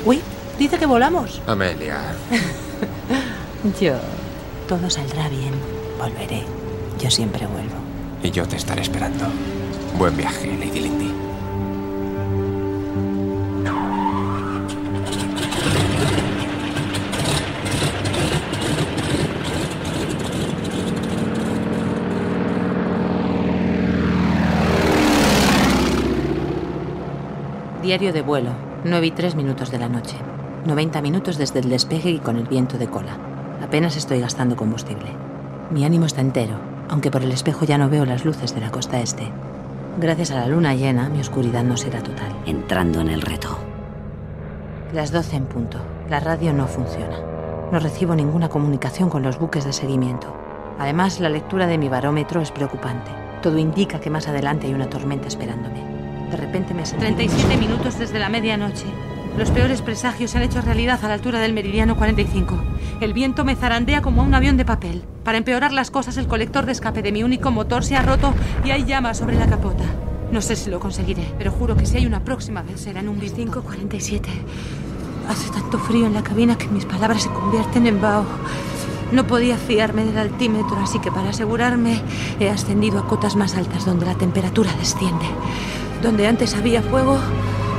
Uy, 0.05 0.21
dice 0.59 0.79
que 0.79 0.87
volamos. 0.87 1.41
Amelia. 1.47 2.01
Yo. 3.81 3.95
Todo 4.69 4.89
saldrá 4.89 5.29
bien. 5.29 5.53
Volveré. 5.99 6.45
Yo 6.99 7.11
siempre 7.11 7.47
vuelvo. 7.47 7.77
Y 8.23 8.31
yo 8.31 8.47
te 8.49 8.57
estaré 8.57 8.81
esperando. 8.81 9.27
Buen 9.99 10.17
viaje, 10.17 10.57
Lady 10.57 10.81
Lindy. 10.81 11.24
Diario 27.95 28.13
de 28.13 28.23
vuelo, 28.23 28.51
9 28.83 29.07
y 29.07 29.11
3 29.13 29.37
minutos 29.37 29.71
de 29.71 29.79
la 29.79 29.89
noche. 29.89 30.17
90 30.67 31.01
minutos 31.01 31.39
desde 31.39 31.61
el 31.61 31.71
despegue 31.71 32.11
y 32.11 32.19
con 32.19 32.37
el 32.37 32.49
viento 32.49 32.77
de 32.77 32.89
cola. 32.89 33.17
Apenas 33.63 33.97
estoy 33.97 34.19
gastando 34.19 34.57
combustible. 34.57 35.13
Mi 35.71 35.85
ánimo 35.85 36.05
está 36.05 36.21
entero, 36.21 36.59
aunque 36.89 37.13
por 37.13 37.23
el 37.23 37.31
espejo 37.31 37.65
ya 37.65 37.79
no 37.79 37.89
veo 37.89 38.05
las 38.05 38.25
luces 38.25 38.53
de 38.53 38.61
la 38.61 38.73
costa 38.73 38.99
este. 38.99 39.31
Gracias 40.01 40.33
a 40.33 40.41
la 40.41 40.49
luna 40.49 40.75
llena, 40.75 41.09
mi 41.09 41.21
oscuridad 41.21 41.63
no 41.63 41.77
será 41.77 42.03
total. 42.03 42.35
Entrando 42.47 43.01
en 43.01 43.11
el 43.11 43.23
reto. 43.23 43.57
Las 44.93 45.13
12 45.13 45.37
en 45.37 45.45
punto. 45.45 45.79
La 46.11 46.19
radio 46.19 46.53
no 46.53 46.67
funciona. 46.67 47.21
No 47.71 47.79
recibo 47.79 48.17
ninguna 48.17 48.49
comunicación 48.49 49.09
con 49.09 49.23
los 49.23 49.39
buques 49.39 49.65
de 49.65 49.73
seguimiento. 49.73 50.35
Además, 50.81 51.21
la 51.21 51.29
lectura 51.29 51.69
de 51.69 51.79
mi 51.79 51.89
barómetro 51.89 52.41
es 52.41 52.51
preocupante. 52.51 53.13
Todo 53.41 53.57
indica 53.57 54.01
que 54.01 54.11
más 54.11 54.27
adelante 54.27 54.67
hay 54.67 54.75
una 54.75 54.91
tormenta 54.91 55.29
esperándome. 55.29 55.94
De 56.35 56.41
repente 56.41 56.75
me 56.75 56.85
sentí... 56.85 57.05
37 57.05 57.57
minutos 57.59 57.97
desde 57.97 58.19
la 58.19 58.29
medianoche. 58.29 58.87
Los 59.39 59.53
peores 59.53 59.83
presagios 59.83 60.33
se 60.33 60.39
han 60.39 60.43
hecho 60.43 60.61
realidad 60.61 60.99
a 61.05 61.07
la 61.07 61.15
altura 61.15 61.39
del 61.39 61.53
meridiano 61.53 61.97
45. 61.97 62.57
El 63.01 63.13
viento 63.13 63.45
me 63.45 63.55
zarandea 63.55 64.03
como 64.03 64.21
a 64.21 64.25
un 64.25 64.35
avión 64.35 64.57
de 64.57 64.65
papel. 64.65 65.05
Para 65.23 65.39
empeorar 65.39 65.73
las 65.73 65.93
cosas, 65.93 66.17
el 66.17 66.27
colector 66.27 66.67
de 66.67 66.73
escape 66.73 67.03
de 67.03 67.13
mi 67.13 67.23
único 67.23 67.53
motor 67.53 67.85
se 67.85 67.95
ha 67.95 68.03
roto 68.03 68.35
y 68.65 68.73
hay 68.73 68.85
llamas 68.85 69.19
sobre 69.19 69.37
la 69.37 69.47
capota. 69.47 69.85
No 70.33 70.43
sé 70.43 70.57
si 70.57 70.71
lo 70.71 70.81
conseguiré, 70.81 71.25
pero 71.39 71.53
juro 71.53 71.77
que 71.77 71.87
si 71.87 71.99
hay 71.99 72.07
una 72.07 72.25
próxima 72.25 72.63
vez 72.63 72.81
será 72.81 72.99
en 72.99 73.11
un 73.11 73.21
547. 73.21 74.29
Hace 75.29 75.53
tanto 75.53 75.79
frío 75.79 76.07
en 76.07 76.15
la 76.15 76.25
cabina 76.25 76.59
que 76.59 76.67
mis 76.67 76.85
palabras 76.85 77.23
se 77.23 77.31
convierten 77.31 77.87
en 77.87 78.01
vaho. 78.01 78.25
No 79.13 79.25
podía 79.25 79.57
fiarme 79.57 80.05
del 80.05 80.19
altímetro, 80.19 80.79
así 80.81 80.99
que 80.99 81.13
para 81.13 81.31
asegurarme 81.31 82.03
he 82.41 82.51
ascendido 82.51 82.99
a 82.99 83.07
cotas 83.07 83.37
más 83.37 83.55
altas 83.55 83.85
donde 83.85 84.07
la 84.07 84.17
temperatura 84.17 84.73
desciende. 84.81 85.27
Donde 86.05 86.27
antes 86.27 86.55
había 86.55 86.83
fuego, 86.83 87.19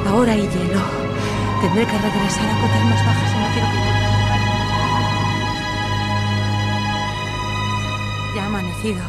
ahora 0.07 0.31
hay 0.31 0.41
hielo. 0.41 0.81
Tendré 1.61 1.85
que 1.85 1.95
regresar 1.95 2.49
a 2.49 2.59
cotas 2.59 2.83
más 2.85 3.05
bajas 3.05 3.31
si 3.31 3.37
no 3.37 3.45
quiero 3.53 3.67
que... 3.69 3.77
Ya 8.35 8.43
ha 8.43 8.47
amanecido 8.47 9.01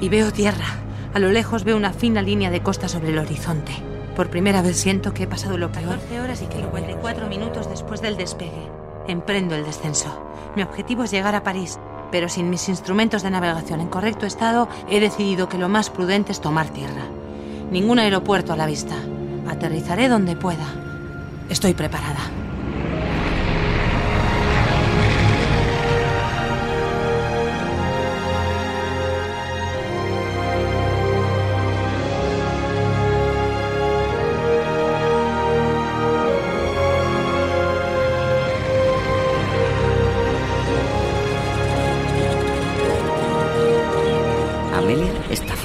y 0.00 0.08
veo 0.08 0.32
tierra. 0.32 0.66
A 1.12 1.18
lo 1.18 1.32
lejos 1.32 1.64
veo 1.64 1.76
una 1.76 1.92
fina 1.92 2.22
línea 2.22 2.52
de 2.52 2.62
costa 2.62 2.86
sobre 2.86 3.08
el 3.08 3.18
horizonte. 3.18 3.72
Por 4.14 4.30
primera 4.30 4.62
vez 4.62 4.76
siento 4.76 5.12
que 5.14 5.24
he 5.24 5.26
pasado 5.26 5.58
lo 5.58 5.72
peor. 5.72 5.96
14 5.96 6.20
horas 6.20 6.40
y 6.40 6.46
54 6.46 7.26
minutos 7.26 7.68
después 7.68 8.00
del 8.00 8.16
despegue. 8.16 8.70
Emprendo 9.08 9.56
el 9.56 9.64
descenso. 9.64 10.32
Mi 10.54 10.62
objetivo 10.62 11.02
es 11.02 11.10
llegar 11.10 11.34
a 11.34 11.42
París, 11.42 11.80
pero 12.12 12.28
sin 12.28 12.48
mis 12.50 12.68
instrumentos 12.68 13.24
de 13.24 13.32
navegación 13.32 13.80
en 13.80 13.88
correcto 13.88 14.26
estado, 14.26 14.68
he 14.88 15.00
decidido 15.00 15.48
que 15.48 15.58
lo 15.58 15.68
más 15.68 15.90
prudente 15.90 16.30
es 16.30 16.40
tomar 16.40 16.68
tierra. 16.68 17.02
Ningún 17.70 18.00
aeropuerto 18.00 18.52
a 18.52 18.56
la 18.56 18.66
vista. 18.66 18.96
Aterrizaré 19.48 20.08
donde 20.08 20.34
pueda. 20.34 20.66
Estoy 21.48 21.72
preparada. 21.74 22.39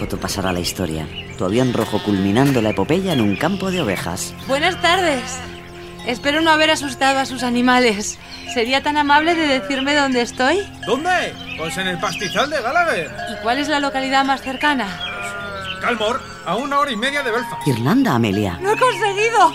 Foto 0.06 0.20
pasará 0.20 0.52
a 0.52 0.54
la 0.54 0.60
historia. 0.60 1.08
Tu 1.36 1.46
avión 1.46 1.74
rojo 1.74 2.00
culminando 2.04 2.62
la 2.62 2.70
epopeya 2.70 3.14
en 3.14 3.22
un 3.22 3.36
campo 3.36 3.72
de 3.72 3.82
ovejas. 3.82 4.36
Buenas 4.48 4.80
tardes. 4.80 5.40
Espero 6.06 6.42
no 6.42 6.52
haber 6.52 6.70
asustado 6.70 7.18
a 7.18 7.26
sus 7.26 7.42
animales. 7.42 8.20
¿Sería 8.54 8.84
tan 8.84 8.98
amable 8.98 9.34
de 9.34 9.48
decirme 9.48 9.96
dónde 9.96 10.22
estoy? 10.22 10.60
¿Dónde? 10.86 11.34
Pues 11.58 11.76
en 11.78 11.88
el 11.88 11.98
pastizal 11.98 12.52
de 12.52 12.62
Gallagher. 12.62 13.12
¿Y 13.32 13.42
cuál 13.42 13.58
es 13.58 13.68
la 13.68 13.80
localidad 13.80 14.24
más 14.24 14.44
cercana? 14.44 14.86
Calmore, 15.82 16.20
a 16.46 16.56
una 16.56 16.78
hora 16.78 16.92
y 16.92 16.98
media 16.98 17.24
de 17.24 17.32
Belfast. 17.32 17.68
Irlanda, 17.68 18.14
Amelia. 18.14 18.60
¡Lo 18.62 18.74
he 18.74 18.78
conseguido! 18.78 19.50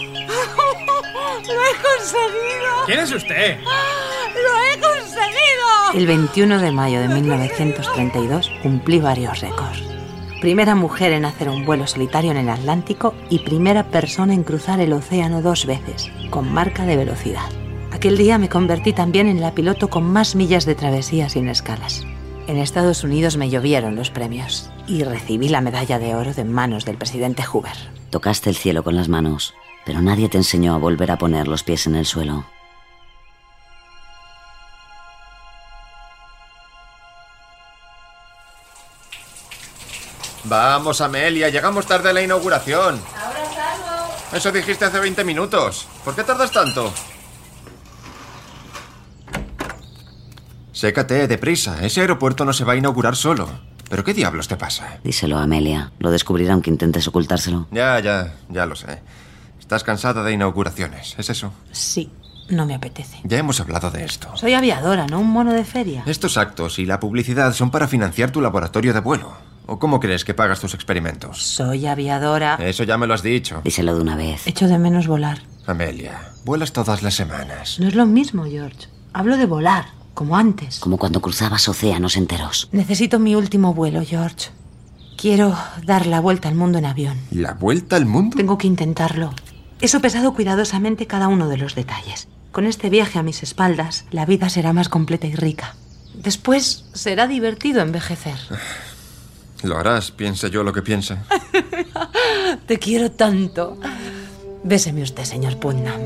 ¡Lo 1.46 1.62
he 1.62 1.74
conseguido! 1.96 2.86
¿Quién 2.86 2.98
es 2.98 3.12
usted? 3.12 3.60
¡Lo 3.60 4.58
he 4.64 4.80
conseguido! 4.80 5.92
El 5.94 6.06
21 6.08 6.58
de 6.58 6.72
mayo 6.72 7.00
de 7.00 7.08
1932 7.08 8.50
cumplí 8.64 8.98
varios 8.98 9.40
récords. 9.40 9.99
Primera 10.40 10.74
mujer 10.74 11.12
en 11.12 11.26
hacer 11.26 11.50
un 11.50 11.66
vuelo 11.66 11.86
solitario 11.86 12.30
en 12.30 12.38
el 12.38 12.48
Atlántico 12.48 13.14
y 13.28 13.40
primera 13.40 13.88
persona 13.90 14.32
en 14.32 14.42
cruzar 14.42 14.80
el 14.80 14.94
océano 14.94 15.42
dos 15.42 15.66
veces, 15.66 16.10
con 16.30 16.50
marca 16.50 16.86
de 16.86 16.96
velocidad. 16.96 17.44
Aquel 17.92 18.16
día 18.16 18.38
me 18.38 18.48
convertí 18.48 18.94
también 18.94 19.28
en 19.28 19.42
la 19.42 19.54
piloto 19.54 19.90
con 19.90 20.04
más 20.04 20.34
millas 20.34 20.64
de 20.64 20.74
travesía 20.74 21.28
sin 21.28 21.46
escalas. 21.48 22.06
En 22.46 22.56
Estados 22.56 23.04
Unidos 23.04 23.36
me 23.36 23.50
llovieron 23.50 23.96
los 23.96 24.10
premios 24.10 24.70
y 24.86 25.04
recibí 25.04 25.50
la 25.50 25.60
medalla 25.60 25.98
de 25.98 26.14
oro 26.14 26.32
de 26.32 26.44
manos 26.44 26.86
del 26.86 26.96
presidente 26.96 27.42
Hoover. 27.42 27.76
Tocaste 28.08 28.48
el 28.48 28.56
cielo 28.56 28.82
con 28.82 28.96
las 28.96 29.10
manos, 29.10 29.52
pero 29.84 30.00
nadie 30.00 30.30
te 30.30 30.38
enseñó 30.38 30.74
a 30.74 30.78
volver 30.78 31.10
a 31.10 31.18
poner 31.18 31.48
los 31.48 31.64
pies 31.64 31.86
en 31.86 31.96
el 31.96 32.06
suelo. 32.06 32.46
Vamos, 40.50 41.00
Amelia, 41.00 41.48
llegamos 41.48 41.86
tarde 41.86 42.10
a 42.10 42.12
la 42.12 42.22
inauguración. 42.22 43.00
Ahora 43.16 43.44
salgo. 43.54 44.36
Eso 44.36 44.50
dijiste 44.50 44.84
hace 44.84 44.98
20 44.98 45.22
minutos. 45.22 45.86
¿Por 46.04 46.16
qué 46.16 46.24
tardas 46.24 46.50
tanto? 46.50 46.92
Sécate, 50.72 51.28
deprisa. 51.28 51.84
Ese 51.86 52.00
aeropuerto 52.00 52.44
no 52.44 52.52
se 52.52 52.64
va 52.64 52.72
a 52.72 52.76
inaugurar 52.76 53.14
solo. 53.14 53.48
¿Pero 53.88 54.02
qué 54.02 54.12
diablos 54.12 54.48
te 54.48 54.56
pasa? 54.56 54.98
Díselo 55.04 55.38
a 55.38 55.44
Amelia. 55.44 55.92
Lo 56.00 56.10
descubrirá 56.10 56.54
aunque 56.54 56.70
intentes 56.70 57.06
ocultárselo. 57.06 57.68
Ya, 57.70 58.00
ya, 58.00 58.34
ya 58.48 58.66
lo 58.66 58.74
sé. 58.74 59.02
Estás 59.60 59.84
cansada 59.84 60.24
de 60.24 60.32
inauguraciones, 60.32 61.14
¿es 61.16 61.30
eso? 61.30 61.52
Sí, 61.70 62.10
no 62.48 62.66
me 62.66 62.74
apetece. 62.74 63.20
Ya 63.22 63.38
hemos 63.38 63.60
hablado 63.60 63.92
de 63.92 64.04
esto. 64.04 64.36
Soy 64.36 64.54
aviadora, 64.54 65.06
no 65.06 65.20
un 65.20 65.30
mono 65.30 65.52
de 65.52 65.64
feria. 65.64 66.02
Estos 66.06 66.36
actos 66.36 66.80
y 66.80 66.86
la 66.86 66.98
publicidad 66.98 67.52
son 67.52 67.70
para 67.70 67.86
financiar 67.86 68.32
tu 68.32 68.40
laboratorio 68.40 68.92
de 68.92 68.98
vuelo. 69.00 69.49
¿O 69.72 69.78
cómo 69.78 70.00
crees 70.00 70.24
que 70.24 70.34
pagas 70.34 70.58
tus 70.58 70.74
experimentos? 70.74 71.40
Soy 71.40 71.86
aviadora. 71.86 72.56
Eso 72.56 72.82
ya 72.82 72.98
me 72.98 73.06
lo 73.06 73.14
has 73.14 73.22
dicho. 73.22 73.60
Díselo 73.62 73.94
de 73.94 74.00
una 74.00 74.16
vez. 74.16 74.44
Echo 74.48 74.66
de 74.66 74.78
menos 74.78 75.06
volar. 75.06 75.42
Amelia, 75.64 76.32
vuelas 76.44 76.72
todas 76.72 77.04
las 77.04 77.14
semanas. 77.14 77.78
No 77.78 77.86
es 77.86 77.94
lo 77.94 78.04
mismo, 78.04 78.46
George. 78.46 78.88
Hablo 79.12 79.36
de 79.36 79.46
volar, 79.46 79.84
como 80.12 80.36
antes. 80.36 80.80
Como 80.80 80.98
cuando 80.98 81.20
cruzabas 81.20 81.68
océanos 81.68 82.16
enteros. 82.16 82.68
Necesito 82.72 83.20
mi 83.20 83.36
último 83.36 83.72
vuelo, 83.72 84.02
George. 84.04 84.50
Quiero 85.16 85.56
dar 85.86 86.06
la 86.06 86.18
vuelta 86.18 86.48
al 86.48 86.56
mundo 86.56 86.78
en 86.78 86.86
avión. 86.86 87.16
¿La 87.30 87.54
vuelta 87.54 87.94
al 87.94 88.06
mundo? 88.06 88.36
Tengo 88.36 88.58
que 88.58 88.66
intentarlo. 88.66 89.30
He 89.80 89.86
sopesado 89.86 90.34
cuidadosamente 90.34 91.06
cada 91.06 91.28
uno 91.28 91.46
de 91.46 91.58
los 91.58 91.76
detalles. 91.76 92.26
Con 92.50 92.66
este 92.66 92.90
viaje 92.90 93.20
a 93.20 93.22
mis 93.22 93.44
espaldas, 93.44 94.04
la 94.10 94.26
vida 94.26 94.48
será 94.48 94.72
más 94.72 94.88
completa 94.88 95.28
y 95.28 95.36
rica. 95.36 95.76
Después 96.12 96.86
será 96.92 97.28
divertido 97.28 97.82
envejecer. 97.82 98.34
Lo 99.62 99.76
harás, 99.76 100.10
piense 100.10 100.50
yo 100.50 100.62
lo 100.62 100.72
que 100.72 100.82
piense. 100.82 101.16
Te 102.66 102.78
quiero 102.78 103.10
tanto. 103.10 103.78
Béseme 104.64 105.02
usted, 105.02 105.24
señor 105.24 105.58
Putnam. 105.58 106.00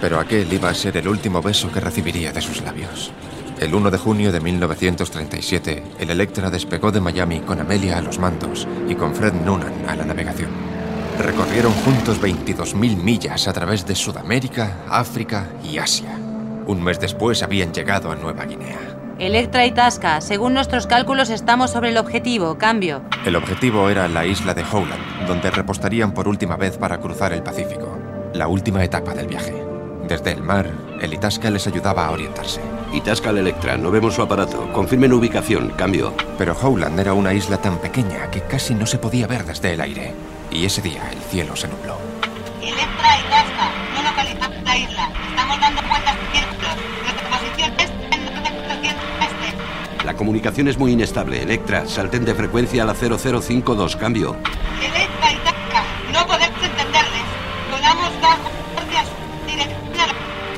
Pero 0.00 0.18
aquel 0.20 0.52
iba 0.52 0.68
a 0.68 0.74
ser 0.74 0.96
el 0.96 1.08
último 1.08 1.40
beso 1.40 1.70
que 1.72 1.80
recibiría 1.80 2.32
de 2.32 2.40
sus 2.40 2.62
labios. 2.62 3.12
El 3.58 3.74
1 3.74 3.90
de 3.90 3.98
junio 3.98 4.32
de 4.32 4.40
1937, 4.40 5.82
el 6.00 6.10
Electra 6.10 6.50
despegó 6.50 6.90
de 6.90 7.00
Miami 7.00 7.40
con 7.40 7.60
Amelia 7.60 7.98
a 7.98 8.02
los 8.02 8.18
mandos 8.18 8.66
y 8.88 8.94
con 8.94 9.14
Fred 9.14 9.32
Noonan 9.32 9.88
a 9.88 9.94
la 9.94 10.04
navegación. 10.04 10.50
Recorrieron 11.18 11.72
juntos 11.72 12.20
22.000 12.20 12.96
millas 12.96 13.46
a 13.46 13.52
través 13.52 13.86
de 13.86 13.94
Sudamérica, 13.94 14.84
África 14.88 15.48
y 15.62 15.78
Asia. 15.78 16.18
Un 16.66 16.82
mes 16.82 16.98
después 16.98 17.42
habían 17.42 17.72
llegado 17.72 18.10
a 18.10 18.16
Nueva 18.16 18.44
Guinea. 18.44 18.83
Electra 19.18 19.64
y 19.64 19.70
Tasca, 19.70 20.20
según 20.20 20.54
nuestros 20.54 20.88
cálculos 20.88 21.30
estamos 21.30 21.70
sobre 21.70 21.90
el 21.90 21.98
objetivo. 21.98 22.58
Cambio. 22.58 23.02
El 23.24 23.36
objetivo 23.36 23.88
era 23.88 24.08
la 24.08 24.26
isla 24.26 24.54
de 24.54 24.64
Howland, 24.64 25.28
donde 25.28 25.52
repostarían 25.52 26.12
por 26.12 26.26
última 26.26 26.56
vez 26.56 26.78
para 26.78 26.98
cruzar 26.98 27.32
el 27.32 27.42
Pacífico, 27.42 27.96
la 28.32 28.48
última 28.48 28.82
etapa 28.82 29.14
del 29.14 29.28
viaje. 29.28 29.54
Desde 30.08 30.32
el 30.32 30.42
mar, 30.42 30.68
el 31.00 31.14
Itasca 31.14 31.48
les 31.48 31.64
ayudaba 31.68 32.06
a 32.06 32.10
orientarse. 32.10 32.60
Itasca 32.92 33.30
al 33.30 33.38
Electra, 33.38 33.76
no 33.76 33.92
vemos 33.92 34.14
su 34.14 34.22
aparato. 34.22 34.72
Confirmen 34.72 35.12
ubicación, 35.12 35.70
cambio. 35.70 36.12
Pero 36.36 36.56
Howland 36.60 36.98
era 36.98 37.14
una 37.14 37.32
isla 37.32 37.58
tan 37.58 37.78
pequeña 37.78 38.30
que 38.32 38.42
casi 38.42 38.74
no 38.74 38.84
se 38.84 38.98
podía 38.98 39.28
ver 39.28 39.44
desde 39.44 39.74
el 39.74 39.80
aire. 39.80 40.12
Y 40.50 40.66
ese 40.66 40.82
día 40.82 41.08
el 41.12 41.18
cielo 41.18 41.54
se 41.54 41.68
nubló. 41.68 41.98
Electra 42.60 43.18
y 43.18 43.22
Tasca, 43.30 43.70
no 43.94 44.10
localizamos 44.10 44.62
la 44.64 44.76
isla. 44.76 45.08
Estamos 45.30 45.60
dando 45.60 45.82
vueltas 45.82 46.16
La 50.14 50.18
comunicación 50.18 50.68
es 50.68 50.78
muy 50.78 50.92
inestable. 50.92 51.42
Electra, 51.42 51.88
salten 51.88 52.24
de 52.24 52.36
frecuencia 52.36 52.84
a 52.84 52.86
la 52.86 52.94
0052, 52.94 53.96
cambio. 53.96 54.36
Electra 54.78 55.32
y 55.32 55.36
Tasca, 55.38 55.84
no 56.12 56.24
podemos 56.24 56.62
entenderles. 56.62 57.24
Donamos 57.68 58.20
bajo 58.22 58.48
dirección 59.44 60.10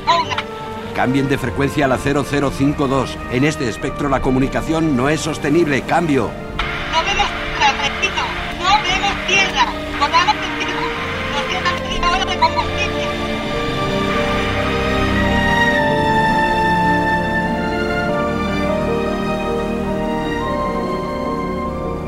a. 0.05 0.93
Cambien 0.93 1.27
de 1.27 1.39
frecuencia 1.39 1.85
a 1.85 1.87
la 1.87 1.97
0052. 1.97 3.17
En 3.31 3.45
este 3.45 3.67
espectro 3.67 4.09
la 4.09 4.21
comunicación 4.21 4.95
no 4.95 5.09
es 5.09 5.21
sostenible, 5.21 5.81
cambio. 5.81 6.29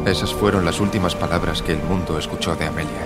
Esas 0.10 0.34
fueron 0.34 0.66
las 0.66 0.80
últimas 0.80 1.14
palabras 1.14 1.62
que 1.62 1.72
el 1.72 1.84
mundo 1.84 2.18
escuchó 2.18 2.56
de 2.56 2.66
Amelia. 2.66 3.06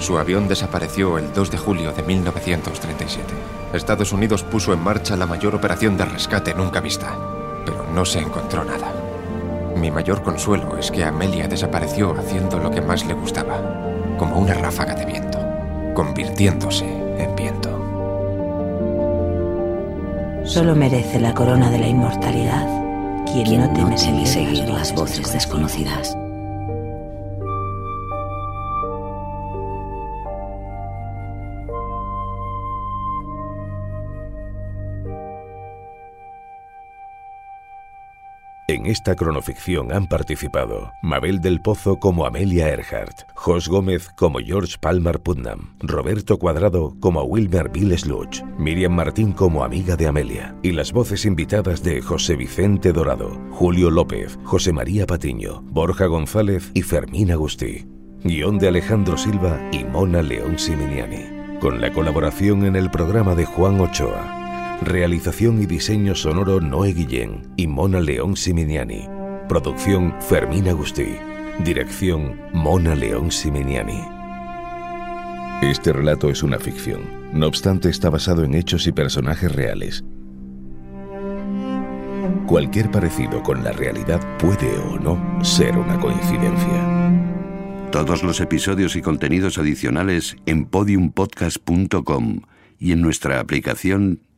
Su 0.00 0.18
avión 0.18 0.48
desapareció 0.48 1.16
el 1.16 1.32
2 1.32 1.52
de 1.52 1.58
julio 1.58 1.92
de 1.92 2.02
1937. 2.02 3.32
Estados 3.72 4.12
Unidos 4.12 4.42
puso 4.42 4.72
en 4.72 4.82
marcha 4.82 5.16
la 5.16 5.26
mayor 5.26 5.54
operación 5.54 5.96
de 5.96 6.04
rescate 6.06 6.52
nunca 6.52 6.80
vista, 6.80 7.16
pero 7.64 7.86
no 7.94 8.04
se 8.04 8.18
encontró 8.18 8.64
nada. 8.64 8.92
Mi 9.76 9.92
mayor 9.92 10.24
consuelo 10.24 10.76
es 10.76 10.90
que 10.90 11.04
Amelia 11.04 11.46
desapareció 11.46 12.18
haciendo 12.18 12.58
lo 12.58 12.72
que 12.72 12.80
más 12.80 13.06
le 13.06 13.14
gustaba, 13.14 13.60
como 14.18 14.36
una 14.36 14.54
ráfaga 14.54 14.96
de 14.96 15.06
viento, 15.06 15.38
convirtiéndose 15.94 16.84
en 16.84 17.36
viento. 17.36 17.70
Solo 20.44 20.74
merece 20.74 21.20
la 21.20 21.32
corona 21.32 21.70
de 21.70 21.78
la 21.78 21.86
inmortalidad 21.86 22.84
quien, 23.24 23.46
Quien 23.46 23.60
no 23.60 23.66
teme 23.72 23.90
no 23.90 23.96
teme 23.96 23.98
seguir, 23.98 24.26
seguir 24.26 24.68
las 24.68 24.94
voces 24.94 25.32
desconocidas. 25.32 26.16
En 38.84 38.90
esta 38.90 39.16
cronoficción 39.16 39.92
han 39.92 40.06
participado 40.08 40.92
Mabel 41.00 41.40
del 41.40 41.62
Pozo 41.62 41.96
como 41.96 42.26
Amelia 42.26 42.68
Earhart, 42.68 43.22
Jos 43.34 43.66
Gómez 43.66 44.10
como 44.14 44.40
George 44.40 44.76
Palmer 44.78 45.20
Putnam, 45.20 45.74
Roberto 45.80 46.38
Cuadrado 46.38 46.94
como 47.00 47.22
Wilmer 47.22 47.70
Bill 47.70 47.98
Sluch, 47.98 48.42
Miriam 48.58 48.92
Martín 48.92 49.32
como 49.32 49.64
amiga 49.64 49.96
de 49.96 50.06
Amelia 50.06 50.54
y 50.62 50.72
las 50.72 50.92
voces 50.92 51.24
invitadas 51.24 51.82
de 51.82 52.02
José 52.02 52.36
Vicente 52.36 52.92
Dorado, 52.92 53.40
Julio 53.52 53.90
López, 53.90 54.38
José 54.44 54.70
María 54.74 55.06
Patiño, 55.06 55.62
Borja 55.62 56.04
González 56.04 56.70
y 56.74 56.82
Fermín 56.82 57.32
Agustí. 57.32 57.86
Guión 58.22 58.58
de 58.58 58.68
Alejandro 58.68 59.16
Silva 59.16 59.58
y 59.72 59.82
Mona 59.84 60.20
León 60.20 60.58
Siminiani. 60.58 61.58
Con 61.58 61.80
la 61.80 61.90
colaboración 61.90 62.66
en 62.66 62.76
el 62.76 62.90
programa 62.90 63.34
de 63.34 63.46
Juan 63.46 63.80
Ochoa. 63.80 64.43
Realización 64.84 65.62
y 65.62 65.66
diseño 65.66 66.14
sonoro 66.14 66.60
Noé 66.60 66.92
Guillén 66.92 67.54
y 67.56 67.66
Mona 67.66 68.00
León 68.00 68.36
Siminiani. 68.36 69.08
Producción 69.48 70.14
Fermín 70.20 70.68
Agustí. 70.68 71.16
Dirección 71.64 72.38
Mona 72.52 72.94
León 72.94 73.32
Siminiani. 73.32 73.98
Este 75.62 75.90
relato 75.90 76.28
es 76.28 76.42
una 76.42 76.58
ficción. 76.58 77.00
No 77.32 77.46
obstante, 77.46 77.88
está 77.88 78.10
basado 78.10 78.44
en 78.44 78.54
hechos 78.54 78.86
y 78.86 78.92
personajes 78.92 79.50
reales. 79.50 80.04
Cualquier 82.46 82.90
parecido 82.90 83.42
con 83.42 83.64
la 83.64 83.72
realidad 83.72 84.20
puede 84.36 84.76
o 84.80 84.98
no 84.98 85.42
ser 85.42 85.78
una 85.78 85.98
coincidencia. 85.98 87.10
Todos 87.90 88.22
los 88.22 88.38
episodios 88.38 88.96
y 88.96 89.00
contenidos 89.00 89.56
adicionales 89.56 90.36
en 90.44 90.66
podiumpodcast.com 90.66 92.40
y 92.78 92.92
en 92.92 93.00
nuestra 93.00 93.40
aplicación 93.40 94.20